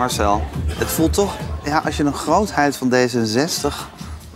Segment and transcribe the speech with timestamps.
[0.00, 3.74] Marcel, het voelt toch, ja, als je een grootheid van D66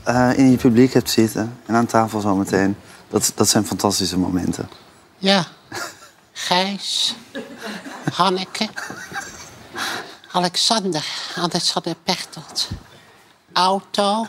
[0.03, 2.77] eh, in je publiek hebt zitten en aan tafel zometeen,
[3.09, 4.69] dat, dat zijn fantastische momenten.
[5.19, 5.47] Ja.
[6.33, 7.15] Gijs.
[8.13, 8.69] Hanneke.
[10.33, 11.05] Alexander.
[11.37, 12.69] Alexander Pechtold.
[13.53, 14.27] Auto.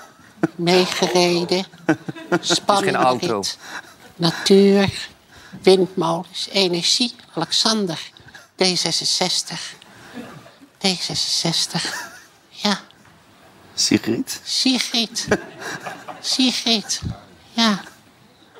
[0.55, 1.65] Meegereden.
[2.39, 3.43] Spannende geen auto.
[4.15, 5.07] Natuur.
[5.61, 6.47] Windmolens.
[6.51, 7.15] Energie.
[7.33, 8.11] Alexander.
[8.63, 9.83] D66.
[10.85, 11.81] D66.
[12.49, 12.79] Ja.
[13.73, 14.39] Sigrid?
[14.43, 15.27] Sigrid.
[16.19, 17.01] Sigrid.
[17.53, 17.79] Ja.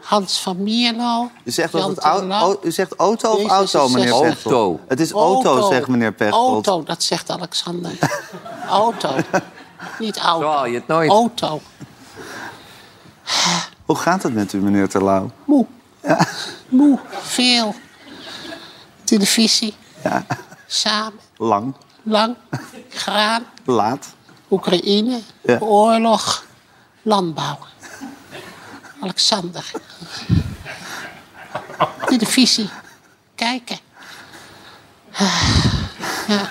[0.02, 1.32] Hans van Mierlo.
[1.44, 2.52] U zegt, dat het au- Terlouw.
[2.52, 3.48] o- u zegt auto of D66.
[3.50, 4.54] auto, meneer Pechtold?
[4.54, 4.80] Auto.
[4.88, 6.68] Het is auto, zegt meneer Pechtold.
[6.68, 7.92] Auto, dat zegt Alexander.
[8.70, 9.16] auto.
[10.00, 10.52] Niet auto.
[10.58, 11.10] Zo je het nooit.
[11.10, 11.62] Auto.
[13.86, 15.32] Hoe gaat het met u, meneer Terlouw?
[15.46, 15.66] Moe.
[16.70, 17.00] Moe.
[17.22, 17.76] Veel.
[19.04, 19.76] Televisie.
[20.04, 20.26] Ja.
[20.68, 21.20] Samen.
[21.38, 22.36] Lang, Lang.
[22.90, 23.44] Graan.
[23.66, 24.06] laat.
[24.52, 25.20] Oekraïne.
[25.44, 25.58] Ja.
[25.60, 26.46] Oorlog.
[27.02, 27.58] Landbouw.
[29.02, 29.72] Alexander.
[32.06, 32.70] Televisie.
[33.36, 33.78] Kijken.
[36.28, 36.50] Ja,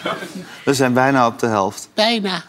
[0.64, 1.88] We zijn bijna op de helft.
[1.94, 2.42] bijna.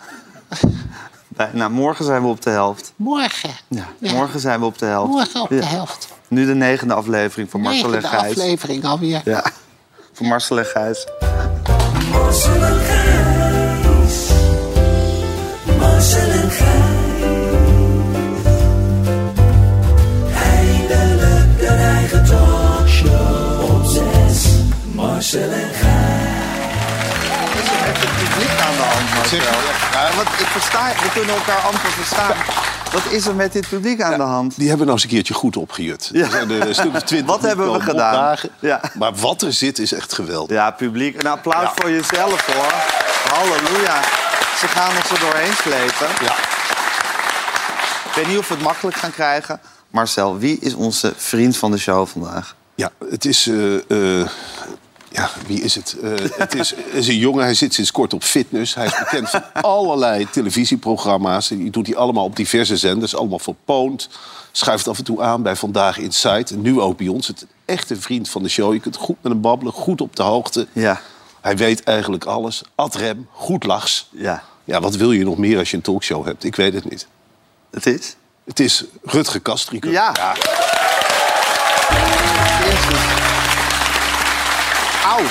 [1.27, 1.69] Bijna.
[1.69, 2.93] Morgen zijn we op de helft.
[2.95, 3.49] Morgen.
[3.67, 4.11] Ja, Ja.
[4.13, 5.11] Morgen zijn we op de helft.
[5.11, 5.59] Morgen op Ja.
[5.59, 6.08] de helft.
[6.27, 8.30] Nu de negende aflevering van Marcel en Negende Gijs.
[8.37, 9.21] aflevering alweer.
[9.25, 9.43] Ja,
[10.13, 11.08] van Marcel en Gijs.
[12.11, 12.74] Marcel en Gijs.
[25.36, 25.67] Marcel en
[27.86, 29.38] Met het publiek aan de hand, Marcel.
[29.92, 32.36] Ja, want ik versta, we kunnen elkaar amper verstaan.
[32.92, 34.55] Wat is er met dit publiek aan de hand?
[34.58, 36.09] Die hebben we nou eens een keertje goed opgejut.
[36.14, 36.23] Ja.
[36.25, 38.14] Er zijn er een stuk of twintig Wat hebben we gedaan?
[38.14, 38.50] opdagen.
[38.59, 38.81] Ja.
[38.94, 40.55] Maar wat er zit is echt geweldig.
[40.55, 41.19] Ja, publiek.
[41.22, 41.72] Een applaus Ja.
[41.75, 42.73] voor jezelf, hoor.
[43.33, 44.02] Halleluja.
[44.59, 46.08] Ze gaan ons er doorheen slepen.
[46.25, 46.36] Ja.
[48.05, 49.59] Ik weet niet of we het makkelijk gaan krijgen.
[49.89, 52.55] Marcel, wie is onze vriend van de show vandaag?
[52.76, 53.48] Ja, het is.
[53.48, 54.27] eh, eh,
[55.15, 55.95] ja, wie is het?
[56.03, 58.76] Eh, het is, is een jongen, hij zit sinds kort op fitness.
[58.76, 61.48] Hij is bekend van allerlei televisieprogramma's.
[61.48, 63.15] Die doet hij allemaal op diverse zenders.
[63.15, 64.09] Allemaal voor Poont.
[64.52, 66.45] Schuift af en toe aan bij Vandaag Inside.
[66.53, 67.27] En nu ook bij ons.
[67.27, 68.73] Het is echt een vriend van de show.
[68.73, 70.67] Je kunt goed met hem babbelen, goed op de hoogte.
[70.73, 71.02] Ja,
[71.42, 72.61] Hij weet eigenlijk alles.
[72.76, 74.08] Ad rem, goed lachs.
[74.11, 74.43] ja.
[74.64, 76.43] Ja, wat wil je nog meer als je een talkshow hebt?
[76.43, 77.08] Ik weet het niet.
[77.71, 78.15] Het is?
[78.45, 79.92] Het is Rutger Kastrikum.
[79.92, 80.11] Ja.
[82.64, 83.45] Jezus.
[85.15, 85.26] Auw.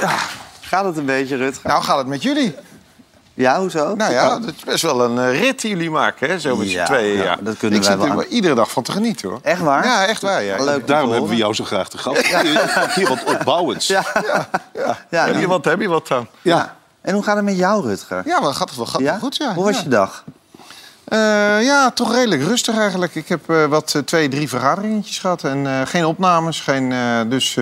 [0.00, 0.16] Ja,
[0.60, 1.68] gaat het een beetje, Rutger?
[1.70, 2.54] Nou gaat het met jullie.
[3.34, 3.94] Ja, hoezo?
[3.94, 6.38] Nou ja, het is best wel een eh, rit die jullie maken, hè?
[6.40, 7.16] Zo met Ja, z'n tweeën.
[7.16, 9.28] ja, Ja, dat kunnen Ik wij zit wel er wel iedere dag van te genieten,
[9.28, 9.38] hoor.
[9.42, 9.84] Echt waar?
[9.84, 10.42] Ja, echt waar.
[10.42, 10.64] Ja.
[10.64, 10.86] Leuk.
[10.86, 12.26] Daarom hebben we jou zo graag te gast.
[12.94, 13.86] Hier wat opbouwends.
[13.86, 14.04] Ja.
[14.74, 14.96] Ja.
[15.10, 16.28] Ja, heb je wat, heb je wat aan?
[16.42, 16.78] ja.
[17.02, 18.22] En hoe gaat het met jou, Rutger?
[18.24, 19.10] Ja, wel gaat het wel, gaat het Ja?
[19.10, 19.54] wel goed, ja.
[19.54, 19.82] Hoe was ja.
[19.82, 20.24] je dag?
[21.10, 21.18] Eh,
[21.62, 23.14] ja, toch redelijk rustig eigenlijk.
[23.14, 25.44] Ik heb eh, wat eh, twee, drie vergaderingetjes gehad.
[25.44, 27.58] En eh, geen opnames, geen, eh, dus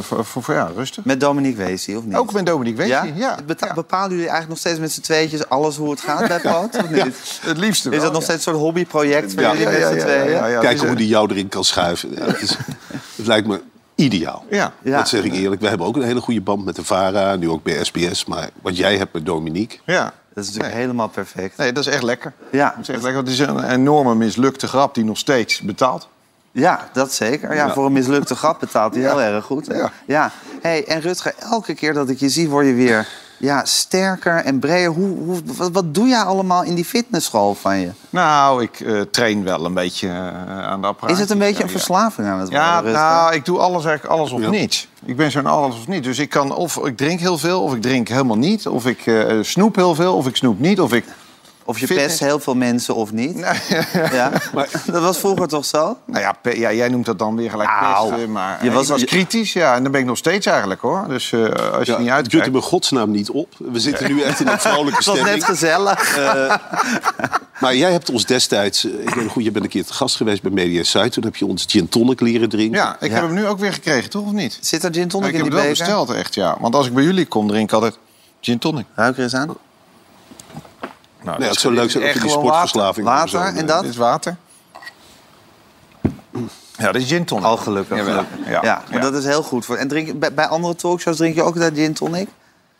[0.00, 1.04] voor, voor, voor- ja, rustig.
[1.04, 2.16] Met Dominique Weesie, of niet?
[2.16, 3.36] Ook met Dominique Weesje, ja?
[3.56, 3.72] ja.
[3.74, 6.76] Bepalen jullie eigenlijk nog steeds met z'n tweetjes alles hoe het gaat bij Poot?
[6.76, 7.40] Of Ja, niet?
[7.42, 8.26] het liefste Is wel, dat nog ja.
[8.28, 10.30] steeds een soort hobbyproject van Ja, jullie ja, met z'n ja, tweeën?
[10.30, 10.60] ja, ja.
[10.60, 12.10] Kijken dus, hoe die jou erin kan schuiven.
[12.14, 12.56] Ja, het, is,
[13.16, 13.60] het lijkt me
[13.94, 14.44] ideaal.
[14.50, 14.72] Ja.
[14.82, 14.96] Ja.
[14.96, 15.60] Dat zeg ik eerlijk.
[15.60, 17.34] We hebben ook een hele goede band met de VARA.
[17.36, 18.24] Nu ook bij SBS.
[18.24, 19.78] Maar wat jij hebt met Dominique...
[19.84, 20.12] Ja.
[20.34, 20.82] Dat is natuurlijk Nee.
[20.82, 21.56] helemaal perfect.
[21.56, 22.32] Nee, dat is echt lekker.
[22.50, 22.68] Ja.
[22.76, 23.20] Dat is echt lekker.
[23.20, 26.08] Het is een enorme mislukte grap die nog steeds betaalt.
[26.52, 27.54] Ja, dat zeker.
[27.54, 29.66] Ja, Voor een mislukte grap betaalt hij heel erg goed.
[29.66, 29.90] Ja.
[30.06, 30.30] ja.
[30.62, 34.58] Hey, en Rutger, elke keer dat ik je zie, word je weer ja, sterker en
[34.58, 34.90] breder.
[34.92, 37.90] Hoe, hoe, wat, wat doe jij allemaal in die fitnessschool van je?
[38.10, 41.12] Nou, ik eh, train wel een beetje eh, aan de apparaat.
[41.12, 41.74] Is het een beetje een ja.
[41.74, 44.50] verslaving aan het worden, Ja, nou, ik doe alles eigenlijk alles of Ja.
[44.50, 44.88] niets.
[45.04, 46.04] Ik ben zo'n alles of niet.
[46.04, 48.66] Dus ik kan of ik drink heel veel, of ik drink helemaal niet.
[48.68, 50.80] Of ik eh, snoep heel veel, of ik snoep niet.
[50.80, 51.04] Of ik...
[51.66, 53.38] Of je fitness- pest heel veel mensen of niet.
[54.12, 54.30] Ja?
[54.54, 55.96] Maar- Dat was vroeger toch zo?
[56.06, 58.32] Nou ja, pe- ja, jij noemt dat dan weer gelijk pesten.
[58.32, 59.74] Maar Je je was- was, was je- kritisch, ja.
[59.74, 61.04] En dan ben ik nog steeds eigenlijk, hoor.
[61.08, 61.40] Dus eh,
[61.72, 62.46] als je Ja, niet jut uitkijkt...
[62.46, 63.54] hem in godsnaam niet op.
[63.58, 65.44] We zitten nu echt in een vrolijke Het was net stemming.
[65.44, 66.18] gezellig.
[67.60, 68.84] Maar jij hebt ons destijds...
[68.84, 71.08] eh, Ik weet nog goed, je bent een keer te gast geweest bij Media Site.
[71.08, 72.78] Toen heb je ons gin tonic leren drinken.
[72.80, 73.14] Ja, ik Ja.
[73.14, 74.24] heb hem nu ook weer gekregen, toch?
[74.24, 74.58] Of niet?
[74.60, 75.86] Zit er gin tonic ik in heb die het wel beker?
[75.86, 76.56] besteld, echt, ja.
[76.60, 77.98] Want als ik bij jullie kom, drink ik altijd
[78.40, 78.86] gin tonic.
[78.94, 79.54] Ruik er eens aan.
[81.24, 83.06] Nou, Nee, het zou leuk zijn als echt je die sportverslaving...
[83.06, 83.80] Water, zo, en dat?
[83.82, 84.36] Dit is water.
[86.78, 87.44] Ja, dat is gin tonic.
[87.44, 88.06] Al gelukkig.
[88.46, 89.64] Ja, Ja, maar dat is heel goed.
[89.64, 89.76] Voor.
[89.76, 92.28] En drink, bij, bij andere talkshows drink je ook dat gin tonic?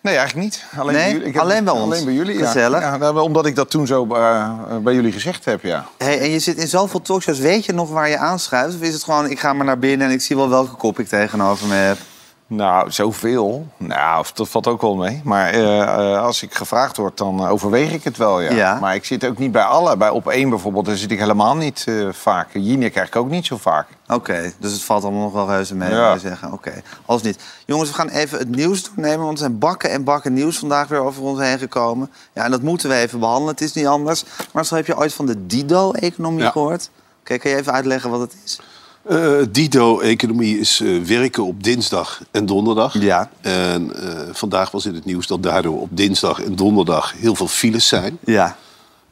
[0.00, 0.64] Nee, eigenlijk niet.
[0.78, 1.02] Alleen Nee?
[1.04, 1.26] bij jullie.
[1.26, 1.82] Ik heb- Alleen bij ons?
[1.82, 2.46] Alleen bij jullie, ja.
[2.46, 2.80] Gezellig.
[2.80, 4.50] Ja, nou, omdat ik dat toen zo eh,
[4.82, 5.84] bij jullie gezegd heb, ja.
[5.98, 7.38] Hey, en je zit in zoveel talkshows.
[7.38, 8.74] Weet je nog waar je aanschuift?
[8.74, 10.98] Of is het gewoon, ik ga maar naar binnen en ik zie wel welke kop
[10.98, 11.98] ik tegenover me heb?
[12.46, 13.66] Nou, zoveel.
[13.76, 15.20] Nou, dat valt ook wel mee.
[15.24, 18.52] Maar eh, eh, als ik gevraagd word, dan eh, overweeg ik het wel, ja.
[18.52, 18.78] Ja.
[18.80, 19.96] Maar ik zit ook niet bij alle.
[19.96, 22.48] Bij op één bijvoorbeeld, daar zit ik helemaal niet eh, vaak.
[22.52, 23.86] Jinek krijg ik ook niet zo vaak.
[24.08, 25.96] Oké, dus het valt allemaal nog wel reuze mee, Ja.
[25.96, 26.52] zou je zeggen.
[26.52, 27.42] Oké, als niet.
[27.66, 30.88] Jongens, we gaan even het nieuws doornemen, want er zijn bakken en bakken nieuws vandaag
[30.88, 32.10] weer over ons heen gekomen.
[32.32, 34.24] Ja, en dat moeten we even behandelen, het is niet anders.
[34.52, 36.50] Maar zo heb je ooit van de Dido-economie Ja.
[36.50, 36.90] gehoord?
[37.20, 38.60] Oké, kan je even uitleggen wat het is?
[39.04, 43.00] Eh, Dido-economie is eh, werken op dinsdag en donderdag.
[43.00, 43.30] Ja.
[43.40, 47.48] En eh, vandaag was in het nieuws dat daardoor op dinsdag en donderdag heel veel
[47.48, 48.18] files zijn.
[48.24, 48.56] Ja.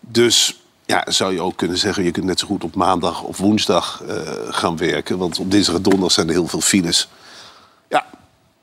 [0.01, 3.39] Dus ja, zou je ook kunnen zeggen, je kunt net zo goed op maandag of
[3.39, 4.03] woensdag
[4.49, 5.19] gaan werken.
[5.19, 7.09] Want op dinsdag en donderdag zijn er heel veel files.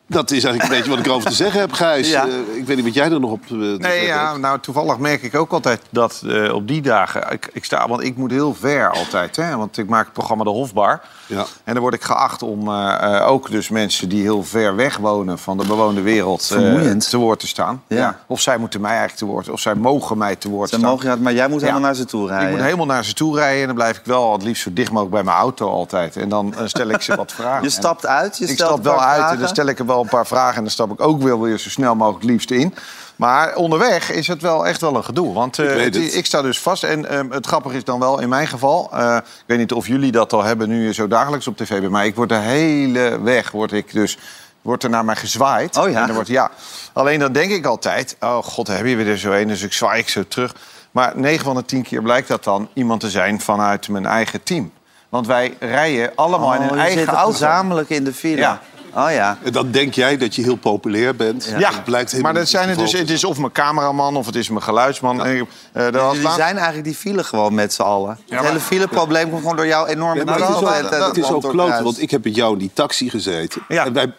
[0.10, 2.10] Dat is eigenlijk een beetje wat ik erover te zeggen heb, Gijs.
[2.10, 2.28] Ja.
[2.28, 4.40] Eh, ik weet niet wat jij er nog op te, te Nee, zeggen ja, hebt.
[4.42, 7.32] nou toevallig merk ik ook altijd dat eh, op die dagen...
[7.32, 10.44] Ik, ik sta, want ik moet heel ver altijd, hè, want ik maak het programma
[10.44, 11.02] De Hofbar.
[11.26, 11.46] Ja.
[11.64, 14.98] En dan word ik geacht om eh, eh, ook dus mensen die heel ver weg
[14.98, 15.40] wonen...
[15.40, 17.84] van de bewoonde wereld eh, te woord te staan.
[17.88, 18.20] Ja.
[18.28, 20.90] Of zij moeten mij eigenlijk te woord, of zij mogen mij te woord Ze staan.
[20.90, 21.86] mogen, ja, maar jij moet helemaal Ja.
[21.88, 22.48] naar ze toe rijden.
[22.50, 24.74] Ik moet helemaal naar ze toe rijden en dan blijf ik wel het liefst zo
[24.74, 26.16] dicht mogelijk bij mijn auto altijd.
[26.16, 27.64] En dan eh, stel ik ze wat vragen.
[27.64, 29.99] Je stapt uit, je ik stelt stap wel uit en dan stel ik er wel
[30.02, 30.56] een paar vragen...
[30.56, 32.74] en dan stap ik ook wel weer zo snel mogelijk het liefst in.
[33.16, 35.34] Maar onderweg is het wel echt wel een gedoe.
[35.34, 36.16] Want eh, Ik weet het- het.
[36.16, 36.84] ik sta dus vast.
[36.84, 38.90] En ehm, het grappige is dan wel in mijn geval...
[38.94, 41.90] eh, ik weet niet of jullie dat al hebben nu zo dagelijks op tv bij
[41.90, 42.08] mij.
[42.08, 44.18] Ik word de hele weg, word ik dus...
[44.62, 45.78] Wordt er naar mij gezwaaid.
[45.78, 46.00] Oh ja?
[46.02, 46.52] En dan wordt, ja.
[46.94, 48.16] Alleen dan denk ik altijd...
[48.20, 49.48] Oh god, heb je weer er zo een.
[49.48, 50.56] Dus ik zwaai ik zo terug.
[50.92, 54.44] Maar 9 van de 10 keer blijkt dat dan iemand te zijn vanuit mijn eigen
[54.44, 54.72] team.
[55.10, 57.32] Want wij rijden allemaal in Oh, een je eigen zit auto.
[57.32, 58.38] gezamenlijk in de file.
[58.38, 58.62] Ja.
[58.94, 59.38] Oh ja.
[59.44, 61.54] En dan denk jij dat je heel populair bent.
[61.58, 64.16] Ja, Dat blijkt helemaal maar dat zijn er het dus, het is of mijn cameraman
[64.16, 65.26] of het is mijn geluidsman.
[65.26, 68.10] Eh, eh, er Jullie zijn eigenlijk die file gewoon met z'n allen.
[68.10, 70.92] het maar- hele fileprobleem komt gewoon door jouw enorme Ja, maar het is auto ook,
[70.92, 73.62] en het is ook kloten, want ik heb met jou in die taxi gezeten.
[73.68, 73.86] Ja.
[73.86, 74.14] En wij,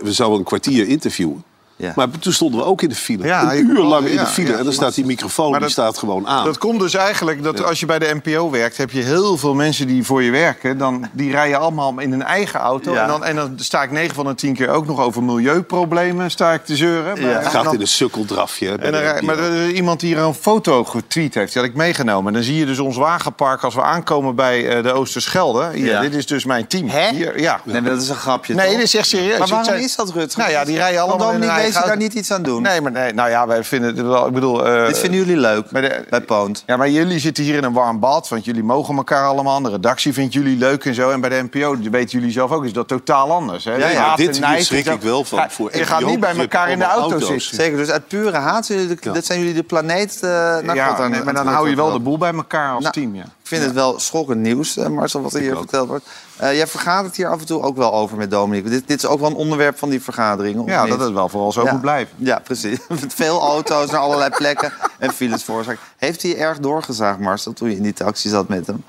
[0.00, 1.44] we zouden een kwartier interviewen.
[1.80, 1.92] Ja.
[1.96, 3.24] Maar toen stonden we ook in de file.
[3.26, 4.48] Ja, een uur lang in de file.
[4.52, 4.56] ja.
[4.58, 6.44] en dan staat die microfoon, die staat gewoon aan.
[6.44, 9.54] Dat komt dus eigenlijk dat als je bij de NPO werkt, heb je heel veel
[9.54, 10.78] mensen die voor je werken.
[10.78, 12.92] Dan, die rijden allemaal in hun eigen auto.
[12.92, 13.02] Ja.
[13.02, 16.30] En, dan, en dan sta ik 9 van de 10 keer ook nog over milieuproblemen
[16.30, 17.20] sta ik te zeuren.
[17.20, 17.26] Ja.
[17.26, 18.68] Maar- het gaat dan- in een sukkeldrafje.
[18.70, 21.76] En dan maar er is iemand die er een foto getweet heeft, die had ik
[21.76, 22.26] meegenomen.
[22.26, 25.68] En dan zie je dus ons wagenpark als we aankomen bij eh, de Oosterschelde.
[25.74, 26.00] Hier, Ja.
[26.00, 26.88] Dit is dus mijn team.
[26.88, 27.08] Hè?
[27.10, 27.60] Hier, ja.
[27.64, 28.74] Nee, dat is een grapje, Nee, toch?
[28.74, 29.38] dit is echt serieus.
[29.38, 30.38] Maar waarom is dat, Rutger?
[30.40, 32.62] Nou ja, die rijden allemaal in hun eigen weet je daar niet iets aan doen?
[32.62, 34.26] Nee, maar nee, nou ja, wij vinden het wel.
[34.26, 34.66] Ik bedoel.
[34.66, 36.62] eh, Dit vinden jullie leuk, bij de- bij Poont.
[36.66, 39.62] Ja, maar jullie zitten hier in een warm bad, want jullie mogen elkaar allemaal.
[39.62, 41.10] De redactie vindt jullie leuk en zo.
[41.10, 43.64] En bij de NPO, dat weten jullie zelf ook, is dat totaal anders.
[43.64, 43.74] Hè?
[43.74, 45.50] Ja, dit- hier schrik ik wel van.
[45.50, 47.28] Voor je gaat niet bij elkaar in de auto auto's.
[47.28, 47.54] zitten.
[47.56, 49.12] Zeker, dus uit pure haat, zijn jullie de, Ja.
[49.12, 51.92] dat zijn jullie de planeet eh naar God Ja, nee, maar dan hou je wel
[51.92, 53.14] de boel bij elkaar als Nou, team.
[53.14, 53.24] Ja.
[53.50, 56.06] Ik vind het wel schokkend nieuws, eh, Marcel, wat er hier verteld wordt.
[56.36, 58.70] Eh, jij vergaat het hier af en toe ook wel over met Dominique.
[58.70, 60.90] Dit, dit is ook wel een onderwerp van die vergaderingen, Ja, niet?
[60.90, 61.72] dat het wel vooral zo Ja.
[61.72, 62.14] moet blijven.
[62.18, 62.78] Ja, precies.
[62.88, 65.80] Met veel auto's naar allerlei plekken en files veroorzaakt.
[65.96, 68.84] Heeft hij erg doorgezaagd, Marcel, toen je in die taxi zat met hem?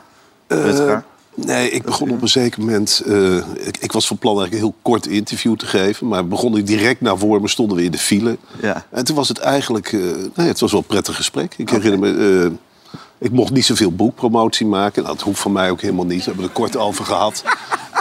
[0.48, 1.04] Rutger?
[1.36, 3.02] Nee, ik begon op een zeker moment...
[3.06, 6.08] eh, ik, ik was van plan eigenlijk een heel kort interview te geven.
[6.08, 8.38] Maar begon ik direct naar voor me, stonden we in de file.
[8.62, 8.86] Ja.
[8.90, 9.94] En toen was het eigenlijk...
[9.94, 10.00] eh,
[10.36, 11.54] nee, het was wel een prettig gesprek.
[11.58, 12.52] Ik herinner me...
[13.22, 15.04] ik mocht niet zoveel boekpromotie maken.
[15.04, 16.20] Nou, dat hoeft van mij ook helemaal niet.
[16.20, 17.44] We hebben er kort over gehad.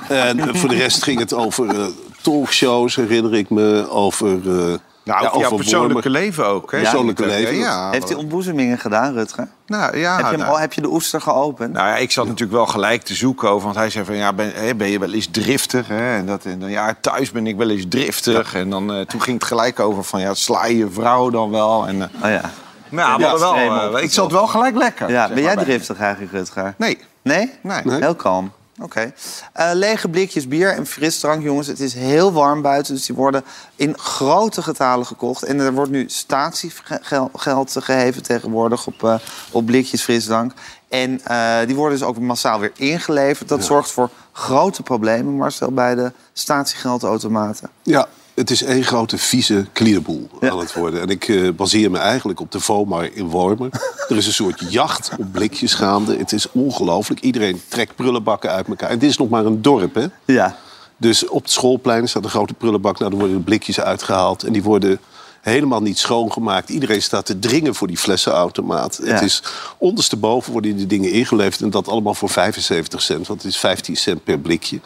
[0.08, 1.87] en voor de rest ging het over eh,
[2.22, 3.86] talkshows, herinner ik me.
[3.91, 4.29] Over...
[4.36, 4.74] eh,
[5.05, 6.20] Nou, ja, over jouw persoonlijke wormen.
[6.20, 6.70] leven ook.
[6.72, 6.79] Hè?
[6.81, 7.55] Persoonlijke Ja, leven.
[7.56, 9.48] Ja, Heeft hij ontboezemingen gedaan, Rutger?
[9.67, 10.50] nou, ja, heb, je hem, nou.
[10.50, 11.72] al- heb je de oester geopend?
[11.72, 13.65] Nou ja, ik zat natuurlijk wel gelijk te zoeken over.
[13.65, 15.89] Want hij zei van, ja, ben, hè, ben je wel eens driftig?
[15.89, 16.17] Hè?
[16.17, 18.55] En, dat, en dan, ja, thuis ben ik wel eens driftig.
[18.55, 21.50] En dan, eh, toen ging het gelijk over van, ja, sla je je vrouw dan
[21.50, 21.86] wel?
[21.86, 22.50] En, eh, Oh ja.
[22.91, 24.03] Nou, Ja, hadden wel, eh, opgezocht.
[24.03, 25.11] ik zat wel gelijk lekker.
[25.11, 25.65] ja ben jij maar.
[25.65, 26.75] driftig eigenlijk, Rutger?
[26.79, 26.99] Nee.
[27.23, 27.53] Nee?
[27.63, 27.82] Nee.
[27.85, 28.53] Heel kalm.
[28.82, 29.13] Oké.
[29.53, 31.67] Eh, lege blikjes bier en frisdrank, jongens.
[31.67, 33.44] Het is heel warm buiten, dus die worden
[33.77, 35.43] in grote getalen gekocht.
[35.43, 39.15] En er wordt nu statiegeld geheven tegenwoordig op, eh,
[39.51, 40.53] op blikjes frisdrank.
[40.89, 43.49] En eh, die worden dus ook massaal weer ingeleverd.
[43.49, 47.70] Dat zorgt voor grote problemen, Marcel, bij de statiegeldautomaten.
[47.82, 48.09] Ja,
[48.41, 50.51] het is één grote vieze kliederboel Ja.
[50.51, 51.01] aan het worden.
[51.01, 53.69] En ik eh, baseer me eigenlijk op de VOMAR in Wormer.
[54.09, 56.17] er is een soort jacht op blikjes gaande.
[56.17, 57.20] Het is ongelooflijk.
[57.20, 58.91] Iedereen trekt prullenbakken uit elkaar.
[58.91, 60.06] En dit is nog maar een dorp, hè?
[60.25, 60.56] Ja.
[60.97, 62.99] Dus op het schoolplein staat een grote prullenbak.
[62.99, 64.43] Nou, dan worden de blikjes uitgehaald.
[64.43, 65.01] En die worden
[65.41, 66.69] helemaal niet schoongemaakt.
[66.69, 69.01] Iedereen staat te dringen voor die flessenautomaat.
[69.05, 69.13] Ja.
[69.13, 69.43] Het is
[69.79, 71.61] ondersteboven worden die dingen ingeleverd.
[71.61, 73.27] En dat allemaal voor 75 cent.
[73.27, 74.81] Want het is 15 cent per blikje.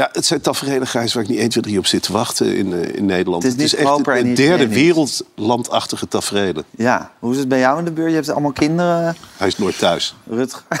[0.00, 2.56] Ja, het zijn tafereelen, Gijs, waar ik niet 1, 2, 3 op zit te wachten
[2.56, 3.42] in, eh, in Nederland.
[3.42, 6.64] Het is niet echt een derde wereldlandachtige tafereelen.
[6.70, 8.08] Ja, hoe is het bij jou in de buurt?
[8.08, 10.14] Je hebt allemaal kinderen, Hij is nooit thuis.
[10.30, 10.62] Rutger.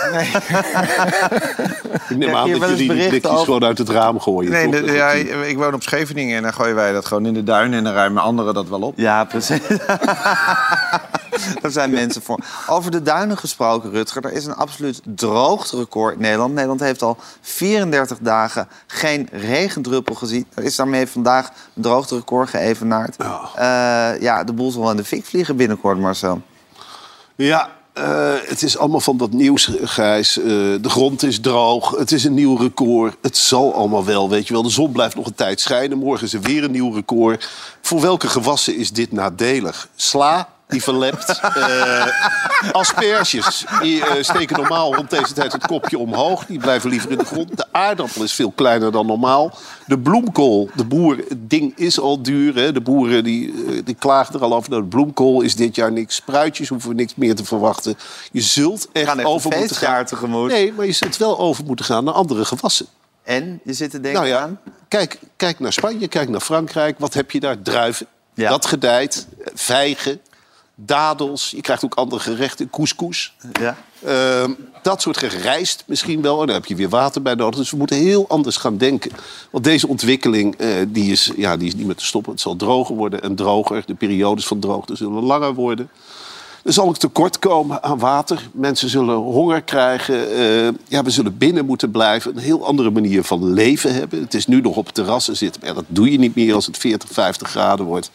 [2.08, 4.50] Ik neem aan dat jullie die blikjes over- gewoon uit het raam gooien.
[4.50, 4.80] Nee, toch?
[4.84, 5.10] de- ja,
[5.46, 7.78] ik woon op Scheveningen en dan gooien wij dat gewoon in de duinen...
[7.78, 8.98] en dan ruimen anderen dat wel op.
[8.98, 9.60] Ja, precies.
[11.62, 12.38] Daar zijn mensen voor.
[12.68, 14.24] Over de duinen gesproken, Rutger.
[14.24, 16.52] Er is een absoluut droogterecord in Nederland.
[16.52, 20.46] Nederland heeft al 34 dagen geen regendruppel gezien.
[20.54, 23.16] Er is daarmee vandaag een droogterecord geëvenaard.
[23.18, 24.16] Ja.
[24.20, 26.42] ja, de boel zal in de fik vliegen binnenkort, Marcel.
[27.36, 30.38] Ja, eh, het is allemaal van dat nieuws, Gijs.
[30.38, 30.44] Eh,
[30.80, 33.16] de grond is droog, het is een nieuw record.
[33.22, 34.62] Het zal allemaal wel, weet je wel.
[34.62, 35.98] De zon blijft nog een tijd schijnen.
[35.98, 37.48] Morgen is er weer een nieuw record.
[37.80, 39.88] Voor welke gewassen is dit nadelig?
[39.96, 41.40] Sla, die verlept.
[41.40, 42.06] Eh,
[42.72, 46.46] asperges, die eh, steken normaal rond deze tijd het kopje omhoog.
[46.46, 47.56] Die blijven liever in de grond.
[47.56, 49.58] De aardappel is veel kleiner dan normaal.
[49.86, 52.54] De bloemkool, de boer, het ding is al duur.
[52.54, 52.72] Hè.
[52.72, 54.70] De boeren die, eh, die klagen er al over.
[54.70, 56.14] Nou, de bloemkool is dit jaar niks.
[56.14, 57.94] Spruitjes hoeven we niks meer te verwachten.
[58.32, 60.04] Je zult echt over moeten gaan.
[60.04, 60.50] tegemoet.
[60.50, 62.86] Nee, maar je zult wel over moeten gaan naar andere gewassen.
[63.22, 64.60] En, je zit te denken Nou ja, aan...
[64.88, 66.98] kijk, kijk naar Spanje, kijk naar Frankrijk.
[66.98, 67.62] Wat heb je daar?
[67.62, 68.06] Druiven.
[68.34, 68.48] Ja.
[68.48, 69.26] Dat gedijt.
[69.54, 70.20] Vijgen.
[70.84, 71.50] Dadels.
[71.50, 72.70] Je krijgt ook andere gerechten.
[72.70, 73.34] Couscous.
[73.60, 73.76] Ja.
[74.04, 74.50] Ehm,
[74.82, 76.40] dat soort gerijst misschien wel.
[76.40, 77.58] En daar heb je weer water bij nodig.
[77.58, 79.10] Dus we moeten heel anders gaan denken.
[79.50, 82.32] Want deze ontwikkeling eh, die is, ja, die is niet meer te stoppen.
[82.32, 83.82] Het zal droger worden en droger.
[83.86, 85.90] De periodes van droogte zullen langer worden.
[86.64, 88.48] Er zal ook tekort komen aan water.
[88.52, 90.30] Mensen zullen honger krijgen.
[90.30, 92.36] Eh, ja, we zullen binnen moeten blijven.
[92.36, 94.20] Een heel andere manier van leven hebben.
[94.20, 95.60] Het is nu nog op terrassen zitten.
[95.60, 98.10] Maar ja, dat doe je niet meer als het 40, 50 graden wordt.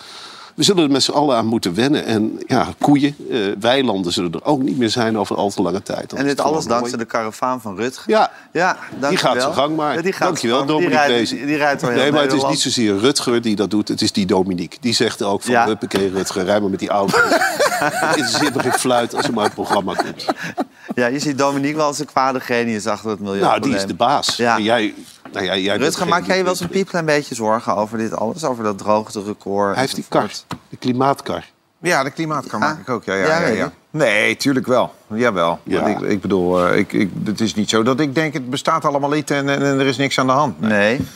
[0.56, 2.06] We zullen er met z'n allen aan moeten wennen.
[2.06, 5.82] En ja, koeien, eh, weilanden zullen er ook niet meer zijn over al te lange
[5.82, 6.10] tijd.
[6.10, 8.04] Dat En is dit alles dankzij de karavaan van Rutger.
[8.12, 8.78] Ja, Ja,
[9.10, 9.96] die gaat zijn gang maar.
[9.96, 10.58] Ja, die gaat Dankjewel.
[10.58, 11.30] Die Dominique rijdt-.
[11.30, 13.88] Die rijdt door heel Nee, maar het is niet zozeer Rutger die dat doet.
[13.88, 14.78] Het is die Dominique.
[14.82, 15.66] Die zegt ook van, Ja.
[15.66, 17.18] huppakee Rutger, rij maar met die auto.
[17.80, 20.26] Het interesseert me geen fluit als er maar het programma komt.
[20.96, 23.40] Ja, je ziet Dominique wel als een kwade genius achter het milieu.
[23.40, 24.36] Nou, die is de baas.
[24.36, 24.56] Ja.
[24.58, 24.94] En Jij,
[25.36, 27.98] nou ja, jij Rutger, geen- maak jij je wel eens een piepklein beetje zorgen over
[27.98, 28.44] dit alles?
[28.44, 29.72] Over dat droogterecord?
[29.74, 30.32] Hij heeft die kar,
[30.70, 31.44] de klimaatkar.
[31.80, 32.68] Ja, de klimaatkar Ah.
[32.68, 33.04] maak ik ook.
[33.04, 33.72] Ja, ja, Ja, ja.
[33.90, 34.94] Nee, tuurlijk wel.
[35.08, 35.60] Jawel.
[35.64, 35.86] Ja.
[35.86, 38.86] Ik, ik bedoel, eh, ik, ik, het is niet zo dat ik denk het bestaat
[38.86, 40.60] allemaal niet en, en, en er is niks aan de hand.
[40.62, 41.08] Nee, Nee.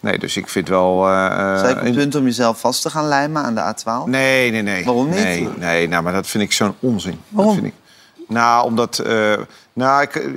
[0.00, 1.08] nee dus ik vind wel...
[1.08, 3.54] eh, eh, Zou je op een in- punt om jezelf vast te gaan lijmen aan
[3.54, 4.08] de A12?
[4.08, 4.84] Nee, nee, nee.
[4.84, 5.14] Waarom niet?
[5.18, 7.20] Nee, nee nou, maar dat vind ik zo'n onzin.
[7.28, 7.54] Waarom?
[7.54, 7.80] Dat vind ik.
[8.28, 8.98] Nou, omdat...
[8.98, 9.32] eh,
[9.72, 10.28] nou, ik,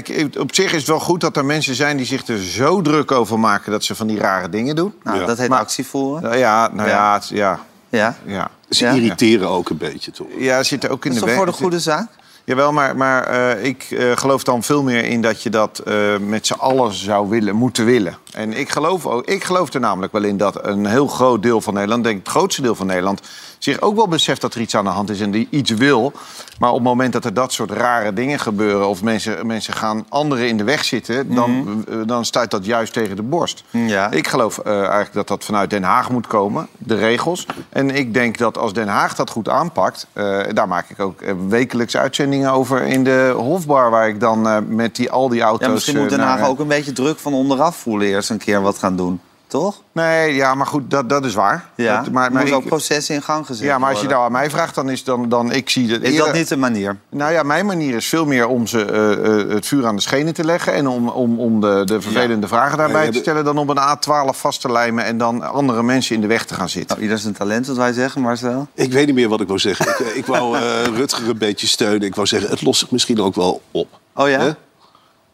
[0.00, 1.96] kijk, op zich is het wel goed dat er mensen zijn...
[1.96, 4.94] die zich er zo druk over maken dat ze van die rare dingen doen.
[5.02, 5.26] Nou, Ja.
[5.26, 6.22] dat heet Maar- actie voeren.
[6.22, 6.94] Nou ja, nou Ja.
[6.94, 8.16] ja, het- ja, Ja.
[8.26, 8.50] ja.
[8.68, 8.92] Ze Ja.
[8.92, 10.26] irriteren ook een beetje, toch?
[10.38, 11.36] Ja, zit er ook in Dat is de weg.
[11.36, 12.08] voor de goede zaak?
[12.44, 15.94] Jawel, maar, maar eh, ik eh, geloof dan veel meer in dat je dat eh,
[16.26, 18.16] met z'n allen zou willen, moeten willen.
[18.32, 21.60] En ik geloof, ook, ik geloof er namelijk wel in dat een heel groot deel
[21.60, 23.20] van Nederland, denk ik het grootste deel van Nederland,
[23.64, 26.12] zich ook wel beseft dat er iets aan de hand is en die iets wil.
[26.58, 30.04] Maar op het moment dat er dat soort rare dingen gebeuren of mensen, mensen gaan
[30.08, 33.64] anderen in de weg zitten, dan, eh, dan stuit dat juist tegen de borst.
[33.70, 34.10] Ja.
[34.10, 37.46] Ik geloof eh, eigenlijk dat dat vanuit Den Haag moet komen, de regels.
[37.68, 41.20] En ik denk dat als Den Haag dat goed aanpakt, eh, daar maak ik ook
[41.48, 45.66] wekelijks uitzendingen over in de Hofbar, waar ik dan met die, al die auto's.
[45.66, 48.38] Ja, misschien moet Den naar- Haag ook een beetje druk van onderaf voelen eerst een
[48.38, 49.20] keer wat gaan doen.
[49.52, 49.82] Toch?
[49.92, 51.68] Nee, ja, maar goed, dat, dat is waar.
[51.74, 54.24] Ja, Dat, maar, er maar ook processen in gang gezet ja, maar als je nou
[54.24, 56.56] aan mij vraagt, dan is dan, dan ik zie het Is eerder- dat niet de
[56.56, 56.96] manier?
[57.08, 60.02] Nou ja, mijn manier is veel meer om ze eh, eh, het vuur aan de
[60.02, 60.72] schenen te leggen...
[60.72, 63.44] en om, om, om de, de vervelende vragen daarbij te stellen...
[63.44, 66.54] dan op een A12 vast te lijmen en dan andere mensen in de weg te
[66.54, 66.90] gaan zitten.
[66.90, 68.66] Nou, ieder zijn talent, wat wij zeggen, Marcel.
[68.74, 69.88] Ik weet niet meer wat ik wou zeggen.
[69.88, 70.62] Ik, eh, ik wou eh,
[70.96, 72.02] Rutger een beetje steunen.
[72.02, 73.88] Ik wou zeggen, het lost zich misschien ook wel op.
[74.14, 74.56] Oh ja?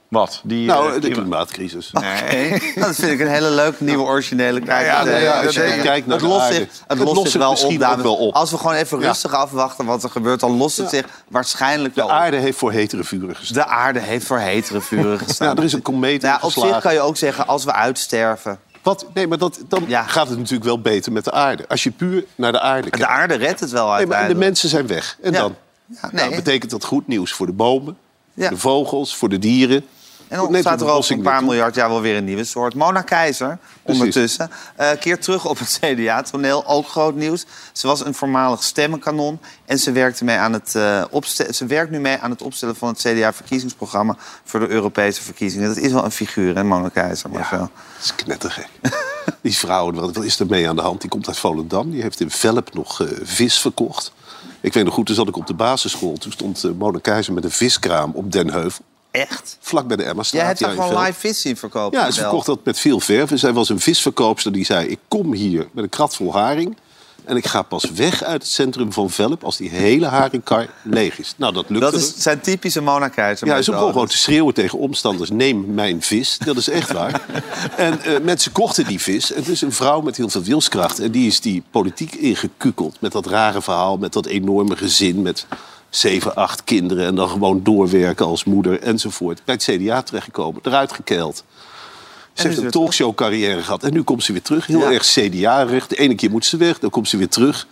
[0.09, 0.41] Wat?
[0.45, 1.91] Die, Nou, eh, de die- klimaatcrisis.
[1.93, 2.51] Nee.
[2.75, 4.87] Dat vind ik een hele leuke, nieuwe, originele kijk.
[4.87, 6.99] ja, op deze- ja, als je deze- kijkt naar het de lost zich, het Het
[6.99, 7.97] lost lost zich zich wel misschien op, dames.
[7.99, 8.35] ook wel op.
[8.35, 9.07] Als we gewoon even Ja.
[9.07, 10.41] rustig afwachten wat er gebeurt...
[10.41, 12.17] dan lost het zich waarschijnlijk De wel op.
[12.17, 13.57] aarde heeft voor hetere vuren gestaan.
[13.57, 15.47] De aarde heeft voor hetere vuren gestaan.
[15.47, 17.73] Nou, er is een komeet Nou ja, op zich kan je ook zeggen, als we
[17.73, 18.59] uitsterven...
[18.83, 19.07] Wat?
[19.15, 20.03] Nee, maar dat, dan Ja.
[20.03, 21.65] gaat het natuurlijk wel beter met de aarde.
[21.69, 22.99] Als je puur naar de aarde kijkt.
[22.99, 24.45] De aarde redt het wel Nee, maar de uiteindelijk.
[24.45, 25.17] mensen zijn weg.
[25.23, 25.39] En Ja.
[25.41, 25.55] dan?
[25.87, 26.37] Ja, Nou, nee.
[26.37, 27.97] betekent dat goed nieuws voor de bomen,
[28.35, 28.49] Ja.
[28.49, 29.87] de vogels, voor de dieren.
[30.29, 32.45] En dan Neemt de staat er over een paar miljard jaar wel weer een nieuwe
[32.45, 32.75] soort.
[32.75, 36.67] Mona Keizer, ondertussen, eh keert terug op het CDA-toneel.
[36.67, 37.47] Ook groot nieuws.
[37.73, 39.39] Ze was een voormalig stemmenkanon.
[39.65, 41.05] En ze, werkte mee aan het, eh,
[41.51, 44.17] ze werkt nu mee aan het opstellen van het CDA-verkiezingsprogramma...
[44.45, 45.69] voor de Europese verkiezingen.
[45.69, 47.59] Dat is wel een figuur, hè, Mona Keizer, Marcel.
[47.59, 47.71] Dat
[48.03, 48.69] is knettergek.
[49.41, 51.01] die vrouw, wat, is er mee aan de hand?
[51.01, 51.91] Die komt uit Volendam.
[51.91, 54.13] Die heeft in Velp nog eh, vis verkocht.
[54.61, 56.17] Ik weet nog goed, toen zat ik op de basisschool.
[56.17, 58.85] Toen stond Mona Keizer met een viskraam op Den Heuvel.
[59.19, 59.57] Echt?
[59.61, 60.41] Vlak bij de Emma-straat.
[60.41, 61.99] Jij hebt ja, daar gewoon live vis zien verkopen?
[61.99, 63.31] Ja, ze verkocht dat met veel verf.
[63.31, 64.87] En zij was een visverkoopster die zei...
[64.87, 66.77] ik kom hier met een krat vol haring...
[67.25, 69.45] en ik ga pas weg uit het centrum van Velp...
[69.45, 71.35] als die hele haringkar leeg is.
[71.37, 71.91] Nou, dat lukte.
[71.91, 73.47] Dat is, zijn typische Mona Keizer.
[73.47, 75.31] Ja, ze begon gewoon te schreeuwen tegen omstanders...
[75.31, 76.39] neem mijn vis.
[76.39, 77.21] Dat is echt waar.
[77.77, 79.33] en eh, mensen kochten die vis.
[79.33, 80.99] En het is een vrouw met heel veel wilskracht.
[80.99, 83.01] En die is die politiek ingekukeld.
[83.01, 85.23] Met dat rare verhaal, met dat enorme gezin...
[85.23, 85.47] met
[85.91, 89.41] zeven, acht kinderen en dan gewoon doorwerken als moeder enzovoort.
[89.45, 91.45] Bij het CDA terechtgekomen, eruit gekeild.
[92.33, 94.67] Ze heeft een talkshow-carrière gehad en nu komt ze weer terug.
[94.67, 94.93] Heel Ja.
[94.93, 95.89] erg CDA-recht.
[95.89, 97.67] De ene keer moet ze weg, dan komt ze weer terug.